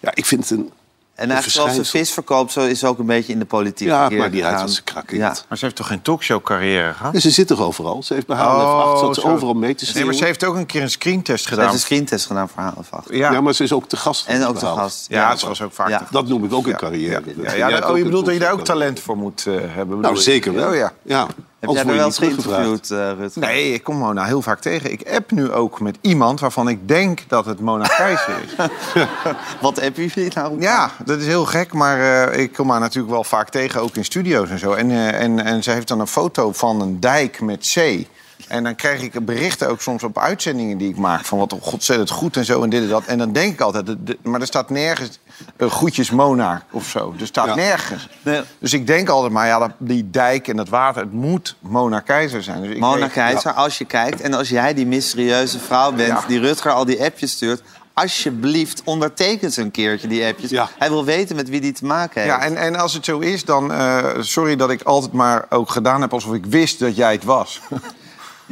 [0.00, 0.70] Ja, ik vind het een...
[1.14, 3.88] En eigenlijk zoals ze vis verkoopt, zo is ze ook een beetje in de politiek
[3.88, 5.36] Ja, maar die uit als een krak in Ja.
[5.48, 7.12] Maar ze heeft toch geen talkshow-carrière gehad?
[7.12, 8.02] Ja, ze zit toch overal?
[8.02, 9.28] Ze heeft bij HLF 8, zat ze zo.
[9.28, 10.06] overal mee te Nee, schreeuwen.
[10.10, 11.62] maar ze heeft ook een keer een screentest Ze gedaan.
[11.64, 13.06] heeft een screentest gedaan voor of acht.
[13.10, 14.26] Ja, Ja, maar ze is ook te gast.
[14.26, 14.78] En ook de behaald.
[14.78, 15.04] gast.
[15.08, 15.98] ja, ze was ook vaak Ja.
[15.98, 17.22] te- Dat noem ik ook een Ja, carrière.
[17.26, 19.54] Ja, Dus ja, ja, oh, je bedoelt dat je daar ook talent voor moet eh,
[19.54, 19.86] hebben?
[19.86, 20.68] bedoel Nou, zeker wel.
[20.70, 21.26] Oh, ja.
[21.62, 23.36] Heb jij er wel je eens geïnterviewd, uh, Rut?
[23.36, 24.92] Nee, ik kom Mona heel vaak tegen.
[24.92, 28.54] Ik app nu ook met iemand waarvan ik denk dat het Mona Keizer is.
[29.60, 30.60] Wat appen jullie nou?
[30.60, 33.96] Ja, dat is heel gek, maar eh, ik kom haar natuurlijk wel vaak tegen, ook
[33.96, 34.72] in studio's en zo.
[34.72, 38.08] En, eh, en, en ze heeft dan een foto van een dijk met zee.
[38.48, 41.24] En dan krijg ik berichten ook soms op uitzendingen die ik maak...
[41.24, 43.04] van wat ontzettend goed en zo en dit en dat.
[43.04, 43.86] En dan denk ik altijd,
[44.22, 45.18] maar er staat nergens
[45.58, 47.14] uh, groetjes Mona of zo.
[47.20, 47.54] Er staat Ja.
[47.54, 48.08] nergens.
[48.22, 48.40] Nee.
[48.58, 52.00] Dus ik denk altijd, maar ja, dat- die dijk en dat water, het moet Mona
[52.00, 52.62] Keizer zijn.
[52.62, 56.08] Dus ik Mona Keizer, als je kijkt en als jij die mysterieuze vrouw bent...
[56.08, 56.24] Ja.
[56.28, 57.62] die Rutger al die appjes stuurt...
[57.94, 60.50] alsjeblieft, onderteken ze een keertje die appjes.
[60.50, 60.68] Ja.
[60.78, 62.34] Hij wil weten met wie die te maken heeft.
[62.34, 65.70] Ja, en, en als het zo is, dan eh, sorry dat ik altijd maar ook
[65.70, 67.60] gedaan heb alsof ik wist dat jij het was.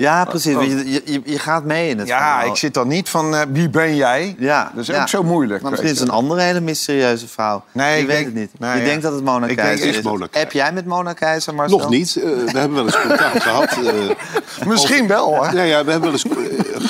[0.00, 0.54] Ja, precies.
[0.54, 2.47] want Je, je, je gaat mee in het Ja, verhaal.
[2.50, 4.37] ik zit dan niet van eh, wie ben jij?
[4.38, 5.00] Ja, Dat is ja.
[5.00, 5.62] ook zo moeilijk.
[5.62, 7.64] Maar misschien is het een andere hele mysterieuze vrouw.
[7.73, 8.50] Nee, je ik weet denk- het niet.
[8.59, 8.87] nou je ja.
[8.87, 9.97] denkt dat het Mona Ik Keizer denk is.
[9.97, 10.40] echt Mona Keizer.
[10.40, 11.78] Heb jij met Mona Keizer, Marcel?
[11.78, 12.16] Nog niet.
[12.16, 13.71] Eh, we hebben wel eens contact gehad.
[13.71, 14.66] eh.
[14.66, 15.50] Misschien wel, hè?
[15.52, 16.25] Ja, ja, we hebben wel eens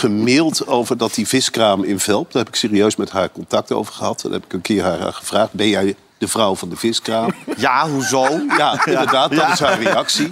[0.00, 2.32] gemaild over dat die viskraam in Velp.
[2.32, 4.20] Daar heb ik serieus met haar contact over gehad.
[4.22, 7.34] Dan heb ik een keer haar gevraagd: ben jij de vrouw van de viskraam?
[7.56, 8.24] Ja, hoezo?
[8.58, 10.28] Ja, inderdaad, dat is haar reactie.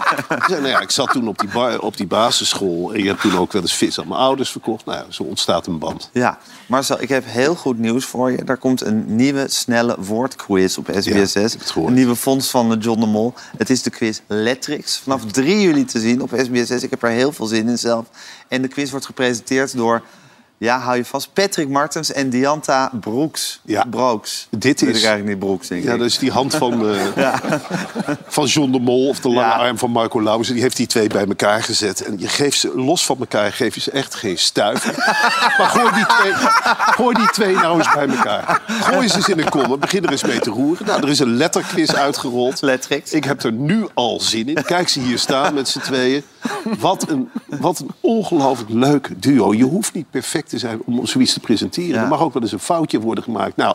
[0.47, 3.21] Zei, nou ja, ik zat toen op die, bar- op die basisschool en je hebt
[3.21, 4.85] toen ook wel eens vis aan mijn ouders verkocht.
[4.85, 6.11] Nou ja, zo ontstaat een band.
[6.12, 8.37] Ja, Marcel, ik heb heel goed nieuws voor je.
[8.37, 11.33] Er komt een nieuwe snelle woordquiz op SBS6.
[11.33, 11.88] heb het gehoord.
[11.88, 13.35] een nieuwe fonds van John de Mol.
[13.57, 14.98] Het is de quiz Lettrix.
[14.98, 16.83] Vanaf 3 juli te zien op SBS6.
[16.83, 18.07] Ik heb er heel veel zin in zelf.
[18.48, 20.03] En de quiz wordt gepresenteerd door,
[20.59, 23.61] ja, hou je vast, Patrick Martens en Dianta Broeks.
[23.64, 23.85] Ja.
[23.90, 24.47] Brooks.
[24.51, 25.99] Dit is- ik eigenlijk niet Broeks, denk Ja, ik.
[25.99, 27.35] dat is die hand van, eh,
[28.27, 29.53] van John de Mol of de lange Ja.
[29.55, 30.53] arm van Marco Lauzen.
[30.55, 32.01] Die heeft die twee bij elkaar gezet.
[32.05, 34.94] En je geeft ze los van elkaar, geef je ze echt geen stuiver.
[35.59, 36.33] maar gooi die, twee,
[36.94, 38.62] gooi die twee nou eens bij elkaar.
[38.68, 39.79] Gooi ze eens in een kom.
[39.81, 40.87] Begin er eens mee te roeren.
[40.87, 42.62] Nou, er is een letterquiz uitgerold.
[42.62, 43.12] Lettrix.
[43.12, 44.62] Ik heb er nu al zin in.
[44.62, 46.23] Kijk ze hier staan met z'n tweeën.
[46.79, 49.55] Wat een, wat een ongelooflijk leuk duo.
[49.55, 51.94] Je hoeft niet perfect te zijn om zoiets te presenteren.
[51.94, 52.02] Ja.
[52.02, 53.56] Er mag ook wel eens een foutje worden gemaakt.
[53.56, 53.74] Nou,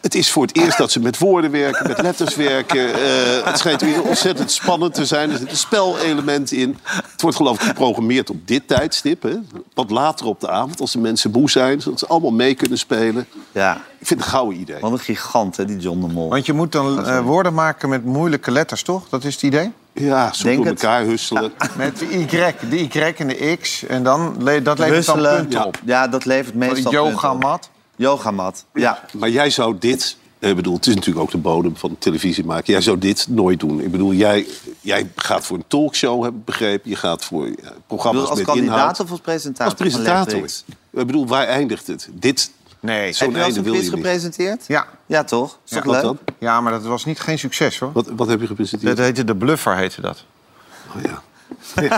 [0.00, 2.94] het is voor het eerst dat ze met woorden werken, met letters werken.
[2.94, 5.30] Eh, het schijnt weer ontzettend spannend te zijn.
[5.30, 6.78] Er zit een spelelement in.
[6.84, 9.22] Het wordt geloof ik geprogrammeerd op dit tijdstip.
[9.22, 9.34] Hè?
[9.74, 11.80] Wat later op de avond, als de mensen moe zijn.
[11.80, 13.26] Zodat ze allemaal mee kunnen spelen.
[13.52, 14.80] Ja, Ik vind het een gouden idee.
[14.80, 16.28] wat een gigant, hè, die John de Mol.
[16.28, 19.08] Want je moet dan eh, woorden maken met moeilijke letters, toch?
[19.08, 19.72] Dat is het idee?
[19.94, 20.82] Ja, zo Denk door het.
[20.82, 21.52] elkaar husselen.
[21.76, 22.26] Met de Y,
[22.70, 23.84] de Y en de X.
[23.86, 25.36] En dan, dat levert dan Husselen.
[25.36, 25.64] punten Ja.
[25.66, 25.80] op.
[25.84, 27.42] ja, dat levert meestal Yoga punten op.
[27.42, 27.70] mat.
[27.96, 29.04] Yogamat, ja.
[29.12, 30.16] Maar jij zou dit...
[30.38, 32.72] Ik bedoel, het is natuurlijk ook de bodem van televisie maken.
[32.72, 33.80] Jij zou dit nooit doen.
[33.80, 34.46] Ik bedoel, jij,
[34.80, 36.90] jij gaat voor een talkshow, heb ik begrepen.
[36.90, 39.00] Je gaat voor bedoel, programma's als met kandidaat inhoud.
[39.00, 39.64] of als presentator?
[39.64, 40.44] Als presentator.
[40.90, 42.08] Ik bedoel, waar eindigt het?
[42.12, 42.50] Dit,
[42.80, 43.12] Nee.
[43.12, 44.00] Zo'n einde een wil quiz je niet.
[44.00, 44.64] gepresenteerd?
[44.66, 44.86] Ja.
[45.06, 45.58] Ja, toch?
[45.64, 46.02] Is toch Ja, leuk?
[46.02, 46.18] dan?
[46.38, 47.92] ja, maar dat was niet geen succes, hoor.
[47.92, 48.96] Wat, wat heb je gepresenteerd?
[48.96, 50.24] Dat heette de Bluffer, heette dat.
[50.96, 51.22] Oh, ja.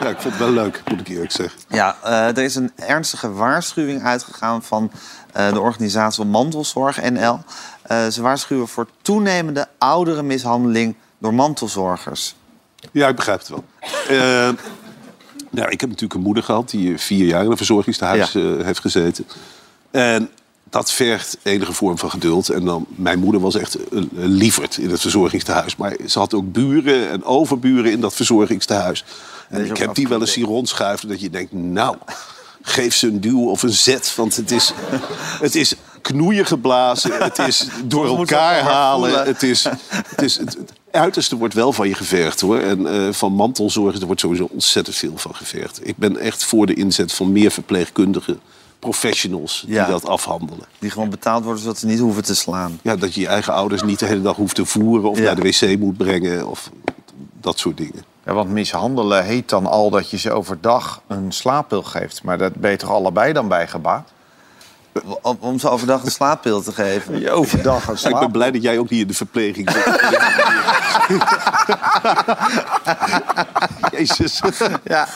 [0.00, 1.60] ja, ik vond het wel leuk, moet ik eerlijk zeggen.
[1.68, 4.90] Ja, eh, er is een ernstige waarschuwing uitgegaan van
[5.32, 7.38] eh, de organisatie Mantelzorg NL.
[7.82, 12.34] Eh, ze waarschuwen voor toenemende ouderenmishandeling door mantelzorgers.
[12.92, 13.64] Ja, ik begrijp het wel.
[15.54, 18.40] Nou, ik heb natuurlijk een moeder gehad die eh, vier jaar in een verzorgingstehuis Ja.
[18.40, 19.26] eh, heeft gezeten.
[19.90, 20.30] En
[20.70, 22.48] dat vergt enige vorm van geduld.
[22.48, 25.76] En dan, mijn moeder was echt een, een lieverd in het verzorgingstehuis.
[25.76, 29.04] Maar ze had ook buren en overburen in dat verzorgingstehuis.
[29.48, 31.52] En ik heb die wel eens zien rondschuiven dat je denkt...
[31.52, 31.96] nou,
[32.62, 34.14] geef ze een duw of een zet.
[34.16, 34.72] Want het is,
[35.46, 37.22] het is knoeien geblazen.
[37.22, 39.24] Het is door elkaar halen.
[39.24, 40.56] Het is, het, is, het
[40.94, 42.58] uiterste wordt wel van je gevergd hoor.
[42.58, 45.86] En eh, van mantelzorgers er wordt sowieso ontzettend veel van gevergd.
[45.88, 48.38] Ik ben echt voor de inzet van meer verpleegkundige
[48.78, 49.86] professionals die Ja.
[49.86, 50.66] dat afhandelen.
[50.78, 52.78] Die gewoon betaald worden zodat ze niet hoeven te slaan.
[52.82, 55.24] Ja, dat je je eigen ouders niet de hele dag hoeft te voeren of Ja.
[55.24, 56.48] naar de wc moet brengen.
[56.48, 56.70] Of,
[57.40, 58.04] dat soort dingen.
[58.26, 62.22] Ja, want mishandelen heet dan al dat je ze overdag een slaappil geeft.
[62.22, 64.12] Maar dat ben je toch allebei dan bij gebaat?
[65.22, 67.20] Om, om ze overdag een slaappil te geven.
[67.20, 69.84] Je overdag een Ik ben blij dat jij ook niet in de verpleging zit.
[73.96, 74.40] Jezus.
[74.84, 75.06] Ja.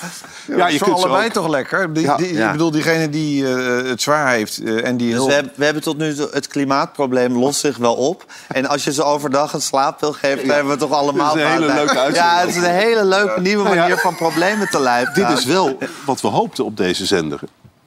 [0.56, 1.92] Ja, je kunt ze allebei toch lekker?
[1.92, 2.16] Die, Ja.
[2.16, 2.46] die, Ja.
[2.46, 5.26] Ik bedoel, diegene die eh, het zwaar heeft eh, en die Dus heel...
[5.26, 8.24] we hebben, we hebben tot nu toe het klimaatprobleem lost zich wel op.
[8.48, 11.34] En als je ze overdag een slaappil geeft, dan hebben we het toch allemaal...
[11.34, 12.34] Dat is een hele leuke uitzending.
[12.34, 13.74] Ja, het is een hele leuke nieuwe ja.
[13.74, 15.08] manier van problemen te lijf.
[15.08, 17.40] Dit is wel wat we hoopten op deze zender.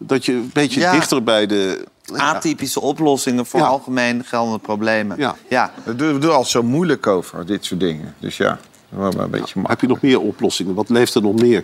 [0.03, 0.91] Dat je een beetje Ja.
[0.91, 1.87] dichter bij de...
[2.15, 3.65] Atypische oplossingen voor Ja.
[3.65, 5.17] algemeen geldende problemen.
[5.17, 5.35] Ja.
[5.49, 5.71] ja.
[5.83, 8.15] We doen, altijd zo moeilijk over, dit soort dingen.
[8.19, 8.59] Dus ja,
[8.89, 9.59] maar een beetje.
[9.63, 10.73] Heb je nog meer oplossingen?
[10.73, 11.63] Wat leeft er nog meer?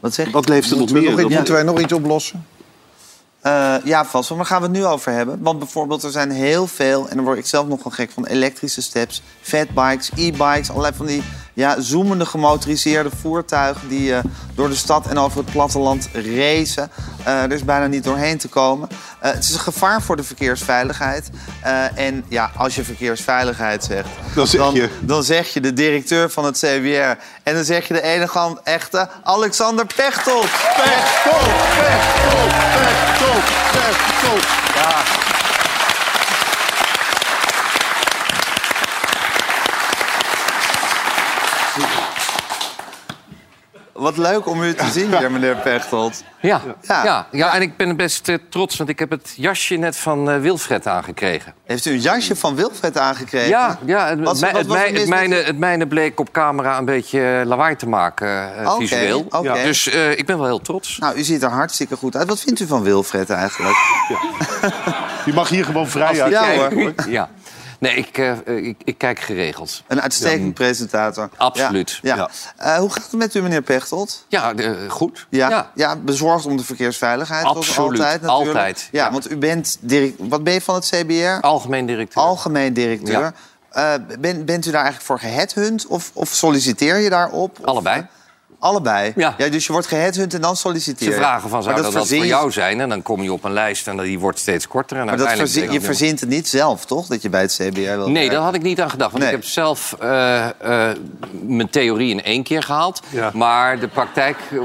[0.00, 0.32] Wat zeg je?
[0.32, 1.02] Wat leeft er nog meer?
[1.02, 2.46] nog, iets- Dat- moeten wij nog iets oplossen?
[3.40, 4.30] Eh, ja, vast.
[4.30, 5.38] Maar gaan we het nu over hebben?
[5.42, 7.08] Want bijvoorbeeld, er zijn heel veel...
[7.08, 8.26] en daar word ik zelf nog wel gek van...
[8.26, 10.70] elektrische steps, fatbikes, e-bikes...
[10.70, 11.22] allerlei van die
[11.56, 13.88] ja, zoemende gemotoriseerde voertuigen...
[13.88, 16.90] die eh, door de stad en over het platteland racen.
[17.24, 18.88] Eh, er is bijna niet doorheen te komen.
[19.20, 21.30] Eh, het is een gevaar voor de verkeersveiligheid.
[21.94, 24.08] En ja, als je verkeersveiligheid zegt...
[24.34, 27.22] Dan zeg je- dan zeg je de directeur van het CBR...
[27.42, 30.48] en dan zeg je de enige echte Alexander Pechtold.
[30.76, 34.65] Pechtold, Pechtold, Pechtold, Pechtold.
[44.06, 46.22] Wat leuk om u te zien hier, meneer Pechtold.
[46.40, 47.04] Ja, Ja.
[47.04, 47.26] ja.
[47.30, 50.38] Ja, en ik ben best eh, trots, want ik heb het jasje net van eh,
[50.40, 51.54] Wilfred aangekregen.
[51.64, 53.48] Heeft u een jasje van Wilfred aangekregen?
[53.48, 55.86] Ja, ja het, Wat- mij- wat het, was mij- mis het, met mijne, het mijne
[55.86, 59.26] bleek op camera een beetje eh, lawaai te maken, eh, Oké, visueel.
[59.30, 59.62] oké.
[59.64, 60.98] Dus eh, ik ben wel heel trots.
[60.98, 62.28] Nou, u ziet er hartstikke goed uit.
[62.28, 63.76] Wat vindt u van Wilfred eigenlijk?
[65.26, 66.32] Je mag hier gewoon vrij uit.
[66.32, 66.92] Ja, hoor.
[67.08, 67.28] Ja.
[67.78, 69.82] Nee, ik, eh, ik, ik kijk geregeld.
[69.86, 71.28] Een uitstekend presentator.
[71.36, 71.98] Absoluut.
[72.02, 72.16] Ja.
[72.16, 72.28] ja.
[72.56, 74.24] Eh, hoe gaat het met u, meneer Pechtold?
[74.28, 74.52] Ja,
[74.88, 75.26] goed.
[75.30, 75.96] Ja, ja.
[75.96, 77.44] bezorgd om de verkeersveiligheid.
[77.44, 78.48] Absoluut, altijd, natuurlijk.
[78.48, 79.76] altijd, Ja, want u bent...
[79.80, 81.40] direct- Wat ben je van het CBR?
[81.40, 82.22] Algemeen directeur.
[82.22, 83.32] Algemeen directeur.
[83.70, 87.58] Eh, ben, bent u daar eigenlijk voor geheadhunt of, of solliciteer je daarop?
[87.58, 87.64] Of-
[88.58, 89.12] Allebei.
[89.16, 89.34] Allebei?
[89.38, 89.48] Ja.
[89.48, 91.20] Dus je wordt geheadhunt en dan solliciteer Ze je.
[91.20, 92.80] vragen van, zou Maar dat, verzin voor jou zijn?
[92.80, 94.96] En dan kom je op een lijst en die wordt steeds korter.
[94.98, 97.06] En Maar dat verzin, je verzint het niet zelf, toch?
[97.06, 99.10] Dat je bij het CBR wil Nee, daar had ik niet aan gedacht.
[99.10, 99.32] Want Nee.
[99.32, 100.46] ik heb zelf eh,
[100.90, 100.96] eh,
[101.42, 103.00] mijn theorie in één keer gehaald.
[103.08, 103.30] Ja.
[103.34, 104.58] Maar de praktijk, eh,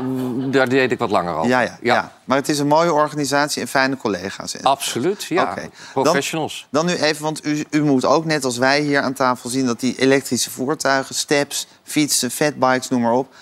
[0.52, 1.50] daar deed ik wat langer over.
[1.50, 2.12] Ja, ja, ja.
[2.24, 4.56] Maar het is een mooie organisatie en fijne collega's.
[4.56, 5.42] En- Absoluut, ja.
[5.44, 5.70] Oké.
[5.94, 6.68] Professionals.
[6.70, 9.50] Dan, dan nu even, want u, u moet ook net als wij hier aan tafel
[9.50, 9.66] zien...
[9.66, 13.34] dat die elektrische voertuigen, steps, fietsen, fatbikes, noem maar op...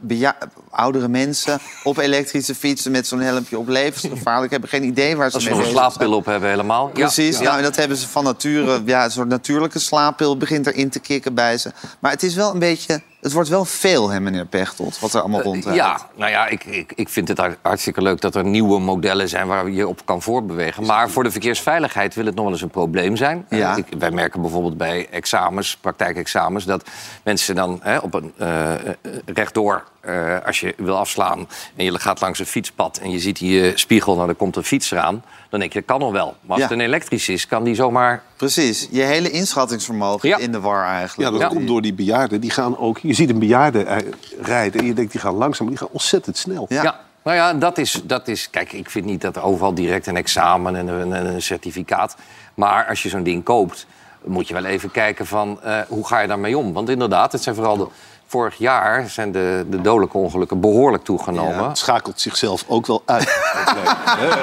[0.00, 0.36] beja-
[0.70, 4.50] oudere mensen op elektrische fietsen met zo'n helmpje op levensgevaarlijk...
[4.52, 5.92] hebben geen idee waar ze Als mee nog een bezig zijn.
[5.92, 6.88] slaappil op hebben helemaal.
[6.88, 7.42] Precies, Ja.
[7.44, 8.82] nou, en dat hebben ze van nature.
[8.84, 11.70] Ja, een soort natuurlijke slaappil begint erin te kicken bij ze.
[11.98, 13.00] Maar het is wel een beetje...
[13.20, 15.78] Het wordt wel veel, hè, meneer Pechtold, wat er allemaal rondrijdt.
[15.78, 19.28] Ja, nou ja, ik, ik, ik vind het hart- hartstikke leuk dat er nieuwe modellen
[19.28, 20.86] zijn waar je op kan voortbewegen.
[20.86, 23.46] Maar voor de verkeersveiligheid wil het nog wel eens een probleem zijn.
[23.48, 23.72] Ja.
[23.72, 26.88] Eh, ik, wij merken bijvoorbeeld bij examens, praktijkexamens, dat
[27.22, 31.98] mensen dan hè, op een eh, eh, rechtdoor, eh, als je wil afslaan en je
[31.98, 34.90] gaat langs een fietspad en je ziet die eh, spiegel, nou, er komt een fiets
[34.90, 36.26] eraan, dan denk je, dat kan nog wel.
[36.40, 36.62] Maar als Ja.
[36.62, 38.22] het een elektrisch is, kan die zomaar...
[38.36, 40.36] Precies, je hele inschattingsvermogen Ja.
[40.38, 41.30] in de war eigenlijk.
[41.30, 41.56] Ja, dat Ja.
[41.56, 42.40] komt door die bejaarden.
[42.40, 43.96] Die gaan ook, je ziet een bejaarde eh,
[44.42, 46.66] rijden en je denkt die gaan langzaam, maar die gaan ontzettend snel.
[46.68, 46.82] Ja.
[46.82, 47.00] Ja.
[47.22, 48.50] Nou ja, dat is, dat is...
[48.50, 52.16] Kijk, ik vind niet dat er overal direct een examen en een, een, een certificaat...
[52.54, 53.86] Maar als je zo'n ding koopt,
[54.24, 55.62] moet je wel even kijken van...
[55.62, 56.72] eh, hoe ga je daarmee om?
[56.72, 57.86] Want inderdaad, het zijn vooral de...
[58.30, 61.68] Vorig jaar zijn de, de dodelijke ongelukken behoorlijk toegenomen.
[61.68, 63.36] Het schakelt zichzelf ook wel uit.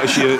[0.01, 0.39] Als, je,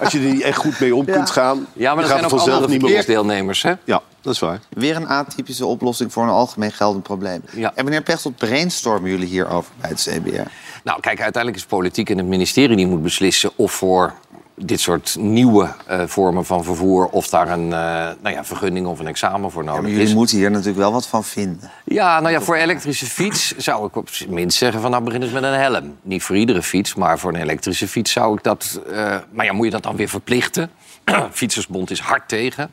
[0.00, 2.06] als je er niet echt goed mee om kunt gaan, Ja, maar dan er gaat
[2.08, 2.96] zijn het ook vanzelf andere niet meer op.
[2.96, 3.72] verkeersdeelnemers, hè?
[3.84, 4.60] Ja, dat is waar.
[4.68, 7.42] Weer een atypische oplossing voor een algemeen geldend probleem.
[7.52, 7.72] Ja.
[7.74, 10.50] En meneer Pechtold, brainstormen jullie hierover bij het CBR?
[10.84, 14.12] Nou, kijk, uiteindelijk is politiek en het ministerie die moet beslissen of voor
[14.54, 17.78] dit soort nieuwe eh, vormen van vervoer, of daar een eh,
[18.22, 19.98] nou ja, vergunning of een examen voor Ja, nodig maar is.
[19.98, 21.70] jullie moeten hier natuurlijk wel wat van vinden.
[21.84, 25.22] Ja, nou ja, voor elektrische fiets zou ik op zijn minst zeggen van nou begin
[25.22, 25.96] eens met een helm.
[26.02, 28.80] Niet voor iedere fiets, maar voor een elektrische fiets zou ik dat.
[28.92, 30.70] eh, maar ja, moet je dat dan weer verplichten?
[31.32, 32.70] Fietsersbond is hard tegen.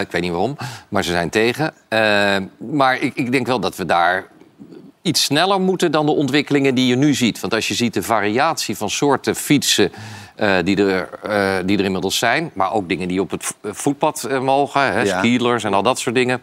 [0.00, 0.56] Ik weet niet waarom,
[0.88, 1.74] maar ze zijn tegen.
[2.58, 4.26] Maar ik, ik denk wel dat we daar
[5.02, 7.40] iets sneller moeten dan de ontwikkelingen die je nu ziet.
[7.40, 9.92] Want als je ziet de variatie van soorten fietsen
[10.36, 12.50] eh, die, er, eh, die er inmiddels zijn...
[12.54, 15.18] maar ook dingen die op het eh, voetpad mogen, hè, Ja.
[15.18, 16.40] skielers en al dat soort dingen...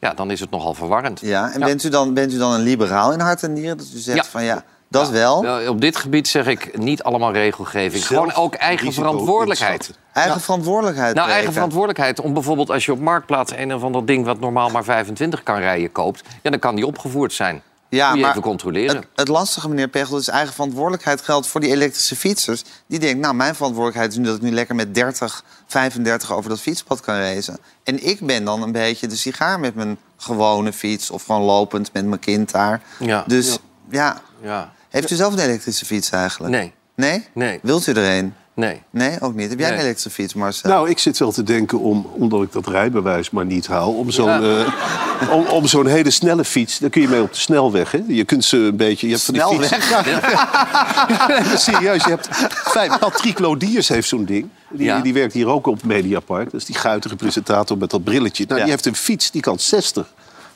[0.00, 1.20] ja, dan is het nogal verwarrend.
[1.20, 1.66] Ja, en Ja.
[1.66, 3.76] Bent, u dan, bent u dan een liberaal in hart en nieren?
[3.76, 4.24] Dat u zegt Ja.
[4.24, 5.42] van ja, Dat wel.
[5.42, 8.06] Wel, Op dit gebied zeg ik niet allemaal regelgeving.
[8.06, 9.98] Gewoon ook eigen verantwoordelijkheid.
[10.12, 11.14] Eigen verantwoordelijkheid.
[11.14, 14.68] Nou, eigen verantwoordelijkheid om bijvoorbeeld als je op Marktplaats een of ander ding wat normaal
[14.68, 17.62] maar 25 kan rijden koopt, ja, dan kan die opgevoerd zijn.
[17.90, 18.96] Ja, Moet je maar even controleren.
[18.96, 22.64] Het, het lastige, meneer Pechtel, is eigen verantwoordelijkheid geldt voor die elektrische fietsers.
[22.86, 26.50] Die denken, nou, mijn verantwoordelijkheid is nu dat ik nu lekker met 30, 35 over
[26.50, 27.58] dat fietspad kan racen.
[27.84, 31.92] En ik ben dan een beetje de sigaar met mijn gewone fiets of gewoon lopend
[31.92, 32.82] met mijn kind daar.
[32.98, 33.24] Ja.
[33.26, 33.58] Dus
[33.90, 34.20] ja.
[34.42, 34.72] Ja.
[34.88, 36.52] heeft u zelf een elektrische fiets eigenlijk?
[36.52, 37.28] Nee, Nee?
[37.34, 37.58] Nee.
[37.62, 38.34] Wilt u er een?
[38.58, 38.82] Nee.
[38.90, 39.48] Nee, ook niet.
[39.50, 39.78] Heb jij Nee.
[39.78, 40.70] een elektrische fiets, Marcel?
[40.70, 44.10] Nou, ik zit wel te denken om, omdat ik dat rijbewijs maar niet haal, om
[44.10, 44.40] zo'n Ja.
[44.40, 46.78] eh, om, om zo'n hele snelle fiets.
[46.78, 47.90] Daar kun je mee op de snelweg.
[47.92, 48.00] Hè?
[48.08, 49.06] Je kunt ze een beetje.
[49.06, 49.68] Je hebt van die Snelweg?
[49.68, 52.04] fietsen- Ja, nee, maar serieus.
[52.04, 54.48] Je hebt vijf, Patrick Lodiers heeft zo'n ding.
[54.70, 55.00] Die, Ja.
[55.00, 56.50] die werkt hier ook op Mediapark.
[56.50, 58.44] Dat is die guitige presentator met dat brilletje.
[58.44, 58.64] Nou, Ja.
[58.64, 60.06] Die heeft een fiets die kan 60.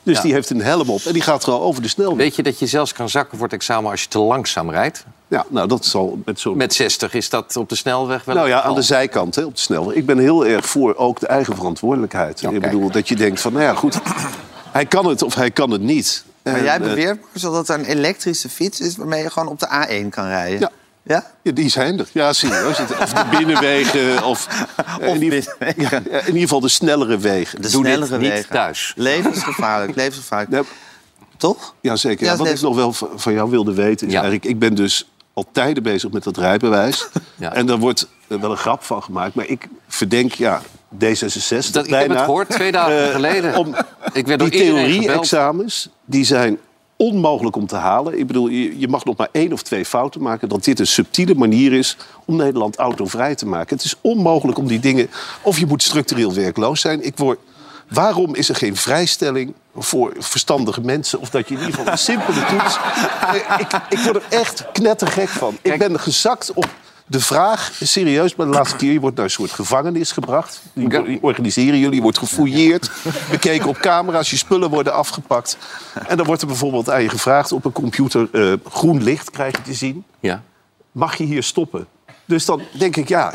[0.03, 0.21] Dus Ja.
[0.21, 2.17] die heeft een helm op en die gaat gewoon over de snelweg.
[2.17, 5.05] Weet je dat je zelfs kan zakken voor het examen als je te langzaam rijdt?
[5.27, 8.47] Ja, nou, dat zal met zo'n Met 60 is dat op de snelweg wel Nou
[8.47, 9.95] ja, het aan de zijkant, hè, op de snelweg.
[9.95, 12.39] Ik ben heel erg voor ook de eigen verantwoordelijkheid.
[12.39, 12.71] Ja, ik kijk.
[12.71, 13.99] bedoel, dat je denkt van, nou ja, goed...
[14.71, 16.23] hij kan het of hij kan het niet.
[16.43, 19.47] maar En, jij eh, beweert, Marcel, dat er een elektrische fiets is waarmee je gewoon
[19.47, 20.59] op de A1 kan rijden.
[20.59, 20.71] Ja.
[21.03, 21.25] Ja?
[21.41, 22.07] ja, die zijn er.
[22.11, 22.77] Ja, serieus.
[22.77, 24.47] Het- Of de binnenwegen, of...
[24.99, 26.03] eh, in, ieder, binnenwegen.
[26.11, 27.61] ja, in ieder geval de snellere wegen.
[27.61, 28.49] De Doe snellere niet wegen.
[28.49, 28.93] thuis.
[28.95, 30.51] Levensgevaarlijk, levensgevaarlijk.
[30.51, 30.61] Nee,
[31.37, 31.73] Toch?
[31.81, 32.25] ja, zeker.
[32.25, 34.45] Ja, wat ik nog wel van jou wilde weten is eigenlijk...
[34.45, 37.07] Ik ben dus al tijden bezig met dat rijbewijs.
[37.35, 37.53] Ja.
[37.53, 39.35] En daar wordt wel een grap van gemaakt.
[39.35, 41.97] Maar ik verdenk, ja, D66 Dat, ik bijna...
[41.99, 43.55] heb het gehoord twee dagen Eh, geleden.
[43.57, 43.75] om
[44.13, 46.57] ik werd door die theorie-examens, die zijn
[47.03, 48.19] onmogelijk om te halen.
[48.19, 50.49] Ik bedoel, je, je mag nog maar één of twee fouten maken.
[50.49, 53.75] Dat dit een subtiele manier is om Nederland autovrij te maken.
[53.75, 55.09] Het is onmogelijk om die dingen...
[55.41, 57.05] Of je moet structureel werkloos zijn.
[57.05, 57.39] Ik word...
[57.89, 61.19] Waarom is er geen vrijstelling voor verstandige mensen?
[61.19, 62.77] Of dat je in ieder geval een simpele toets...
[63.23, 65.57] Eh, ik, ik word er echt knettergek van.
[65.61, 66.69] Ik ben gezakt op
[67.07, 68.91] de vraag, serieus, maar de laatste keer...
[68.91, 70.61] je wordt naar een soort gevangenis gebracht.
[70.73, 72.91] Die, organiseren jullie, je wordt gefouilleerd...
[73.31, 75.57] bekeken op camera's, je spullen worden afgepakt.
[76.07, 78.27] En dan wordt er bijvoorbeeld aan je gevraagd op een computer...
[78.31, 80.43] eh, groen licht krijg je te zien Ja.
[80.91, 81.87] mag je hier stoppen?
[82.25, 83.33] Dus dan denk ik, ja,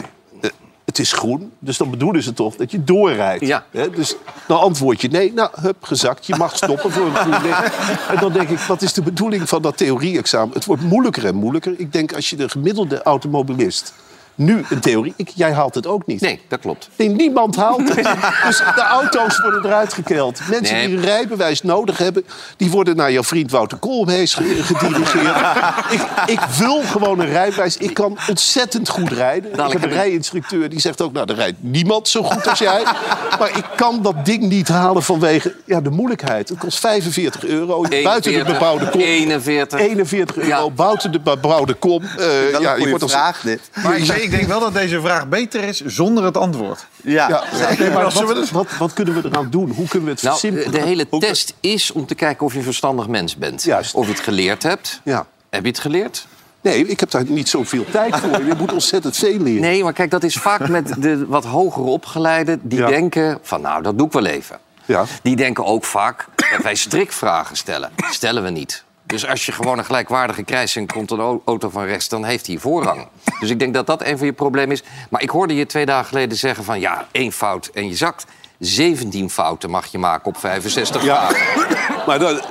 [0.99, 1.53] het is groen.
[1.59, 3.47] Dus dan bedoelen ze toch dat je doorrijdt.
[3.47, 3.65] Ja.
[3.71, 3.91] Hè?
[3.91, 5.33] Dus dan antwoord je nee.
[5.33, 6.27] Nou, hup, gezakt.
[6.27, 7.77] Je mag stoppen voor een groen licht.
[8.13, 10.55] En dan denk ik, wat is de bedoeling van dat theorie-examen?
[10.55, 11.75] Het wordt moeilijker en moeilijker.
[11.77, 13.93] Ik denk, als je de gemiddelde automobilist
[14.39, 15.15] nu een theorie...
[15.17, 16.21] Ik, jij haalt het ook niet.
[16.21, 16.89] Nee, dat klopt.
[16.97, 18.09] Nee, niemand haalt het.
[18.47, 20.41] Dus de auto's worden eruit gekeld.
[20.51, 20.87] Mensen Nee.
[20.87, 22.25] die een rijbewijs nodig hebben...
[22.57, 25.37] die worden naar jouw vriend Wouter Koolmees ge- gedirigeerd.
[26.01, 27.77] ik, ik wil gewoon een rijbewijs.
[27.77, 29.51] Ik kan ontzettend goed rijden.
[29.53, 31.13] ik heb een rijinstructeur die zegt ook...
[31.13, 32.83] nou, er rijdt niemand zo goed als jij.
[33.39, 36.49] maar ik kan dat ding niet halen vanwege ja, de moeilijkheid.
[36.49, 37.81] Het kost 45 euro.
[37.81, 39.01] Buiten de 41, bebouwde kom.
[39.01, 39.81] 41.
[39.81, 40.71] 41 euro Ja.
[40.71, 42.03] buiten de bebouwde kom.
[42.19, 43.61] Eh, een ja, je wordt als- vraag, dit.
[43.83, 46.87] Maar ik, ik denk wel dat deze vraag beter is zonder het antwoord.
[47.03, 47.29] Ja.
[47.29, 47.45] Ja,
[47.79, 49.71] nee, maar wat, dus- wat, wat kunnen we eraan doen?
[49.71, 50.81] Hoe kunnen we het Nou, versimpelen?
[50.81, 53.63] de hele test is om te kijken of je een verstandig mens bent.
[53.63, 53.95] Juist.
[53.95, 55.01] Of je het geleerd hebt.
[55.05, 55.27] Ja.
[55.51, 56.27] Heb je het geleerd?
[56.61, 58.45] Nee, ik heb daar niet zoveel tijd voor.
[58.45, 59.61] Je moet ontzettend veel leren.
[59.61, 62.61] Nee, maar kijk, dat is vaak met de wat hogere opgeleiden...
[62.63, 62.87] die Ja.
[62.87, 64.59] denken van, nou, dat doe ik wel even.
[64.85, 65.05] Ja.
[65.23, 67.91] Die denken ook vaak dat wij strikvragen stellen.
[68.11, 68.85] Stellen we niet.
[69.09, 72.09] Dus als je gewoon een gelijkwaardige krijgt en komt een au- auto van rechts...
[72.09, 73.07] dan heeft hij voorrang.
[73.41, 74.83] Dus ik denk dat dat een van je problemen is.
[75.11, 76.81] Maar ik hoorde je twee dagen geleden zeggen van...
[76.81, 78.25] ja, één fout en je zakt.
[78.59, 81.77] 17 fouten mag je maken op 65 Ja, vragen.
[82.07, 82.49] maar dat,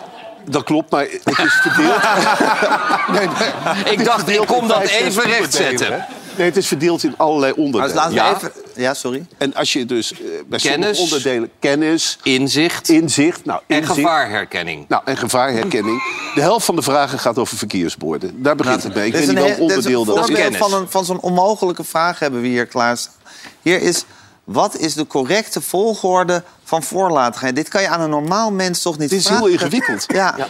[0.49, 2.01] dat klopt, maar het is verdeeld.
[3.19, 3.27] nee,
[3.83, 5.67] nee, Ik dacht, ik kom dat even rechtzetten.
[5.69, 6.05] rechtzetten.
[6.37, 7.95] Nee, het is verdeeld in allerlei onderdelen.
[7.95, 8.35] laten we Ja.
[8.35, 8.51] even...
[8.77, 9.25] Ja, sorry.
[9.37, 10.99] En als je dus eh, bij sommige Kennis.
[10.99, 11.49] onderdelen...
[11.59, 13.45] Kennis, Inzicht inzicht...
[13.45, 14.85] Nou, en inzicht gevaarherkenning.
[14.87, 16.01] Nou, en gevaarherkenning.
[16.35, 18.41] De helft van de vragen gaat over verkeersborden.
[18.43, 19.05] Daar begint het mee.
[19.05, 20.21] Ik weet niet een welk is onderdeel een dat is.
[20.21, 20.59] voorbeeld kennis.
[20.59, 23.13] van, een, van zo'n onmogelijke vraag hebben we hier klaarstaan.
[23.61, 24.03] Hier is,
[24.43, 27.55] wat is de correcte volgorde van voorlatigheid?
[27.55, 29.43] Dit kan je aan een normaal mens toch niet Dit is vragen?
[29.43, 30.05] heel ingewikkeld.
[30.07, 30.33] Ja.
[30.37, 30.47] Ja.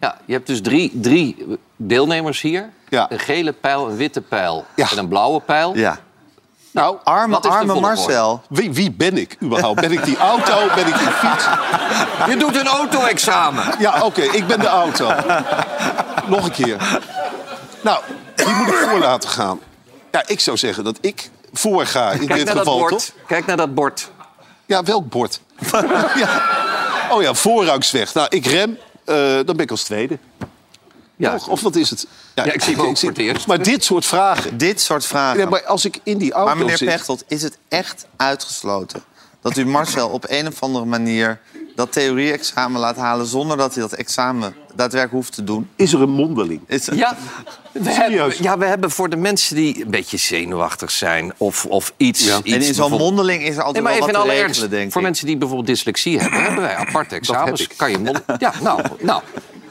[0.00, 2.70] Ja, je hebt dus drie, drie deelnemers hier.
[2.88, 3.06] Ja.
[3.10, 4.90] Een gele pijl, een witte pijl Ja.
[4.90, 5.76] en een blauwe pijl.
[5.76, 6.00] ja.
[6.70, 7.80] Nou, Arme, Wat is de arme?
[7.80, 8.42] Marcel.
[8.48, 9.80] wie, wie ben ik überhaupt?
[9.80, 10.66] Ben ik die auto?
[10.74, 11.44] Ben ik die fiets?
[12.28, 13.64] Je doet een auto-examen.
[13.78, 15.12] Ja, oké, ik ben de auto.
[16.26, 17.00] Nog een keer.
[17.80, 18.00] Nou,
[18.36, 19.60] wie moet ik voor laten gaan?
[20.10, 22.90] Ja, ik zou zeggen dat ik voorga in Kijk dit naar dat geval, bord.
[22.90, 23.04] toch?
[23.26, 24.10] Kijk naar dat bord.
[24.66, 25.40] Ja, welk bord?
[26.14, 26.42] ja.
[27.10, 28.14] Oh ja, voorrangsweg.
[28.14, 30.18] Nou, ik rem, eh, dan ben ik als tweede.
[31.20, 31.36] Ja.
[31.36, 31.48] Toch?
[31.48, 32.06] Of wat is het?
[32.34, 33.46] Ja, ik zie hem ook voor het eerst.
[33.46, 34.58] Maar dit soort vragen.
[34.58, 35.40] Dit soort vragen.
[35.40, 36.88] Ja, maar als ik in die auto Maar meneer zit...
[36.88, 39.02] Pechtold, is het echt uitgesloten
[39.42, 41.40] dat u Marcel op een of andere manier
[41.74, 43.26] dat theorie-examen laat halen...
[43.26, 45.68] zonder dat hij dat examen daadwerkelijk hoeft te doen?
[45.76, 46.60] Is er een mondeling?
[46.66, 47.16] Is Ja
[47.72, 48.38] we, hebben, Serieus?
[48.38, 52.24] ja, we hebben voor de mensen die een beetje zenuwachtig zijn of, of iets.
[52.24, 52.38] Ja.
[52.42, 54.40] iets En in zo'n mondeling is er altijd Nee, maar wel even wat te alle
[54.40, 54.70] regelen, ernst.
[54.70, 55.06] denk Voor ik.
[55.06, 57.60] mensen die bijvoorbeeld dyslexie hebben, hebben wij aparte examens.
[57.60, 57.76] heb ik.
[57.76, 58.22] Kan je mond...
[58.38, 59.22] Ja, nou, nou.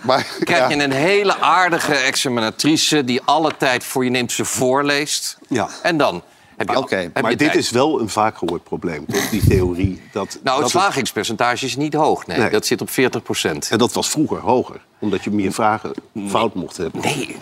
[0.02, 0.78] Maar, krijg ja.
[0.78, 5.38] je een hele aardige examinatrice die alle tijd voor je neemt ze voorleest.
[5.48, 5.70] Ja.
[5.84, 6.24] En dan
[6.58, 7.56] heb je, Oké, heb Maar dit tijd.
[7.56, 9.30] is wel een vaak gehoord probleem, toch?
[9.30, 10.02] Die theorie.
[10.12, 12.28] Dat, Nou, het slagingspercentage is niet hoog.
[12.28, 12.50] Nee, Nee.
[12.50, 13.70] dat zit op 40 procent.
[13.70, 15.92] En dat was vroeger hoger, omdat je meer vragen
[16.28, 17.02] fout mocht hebben.
[17.02, 17.38] Nee,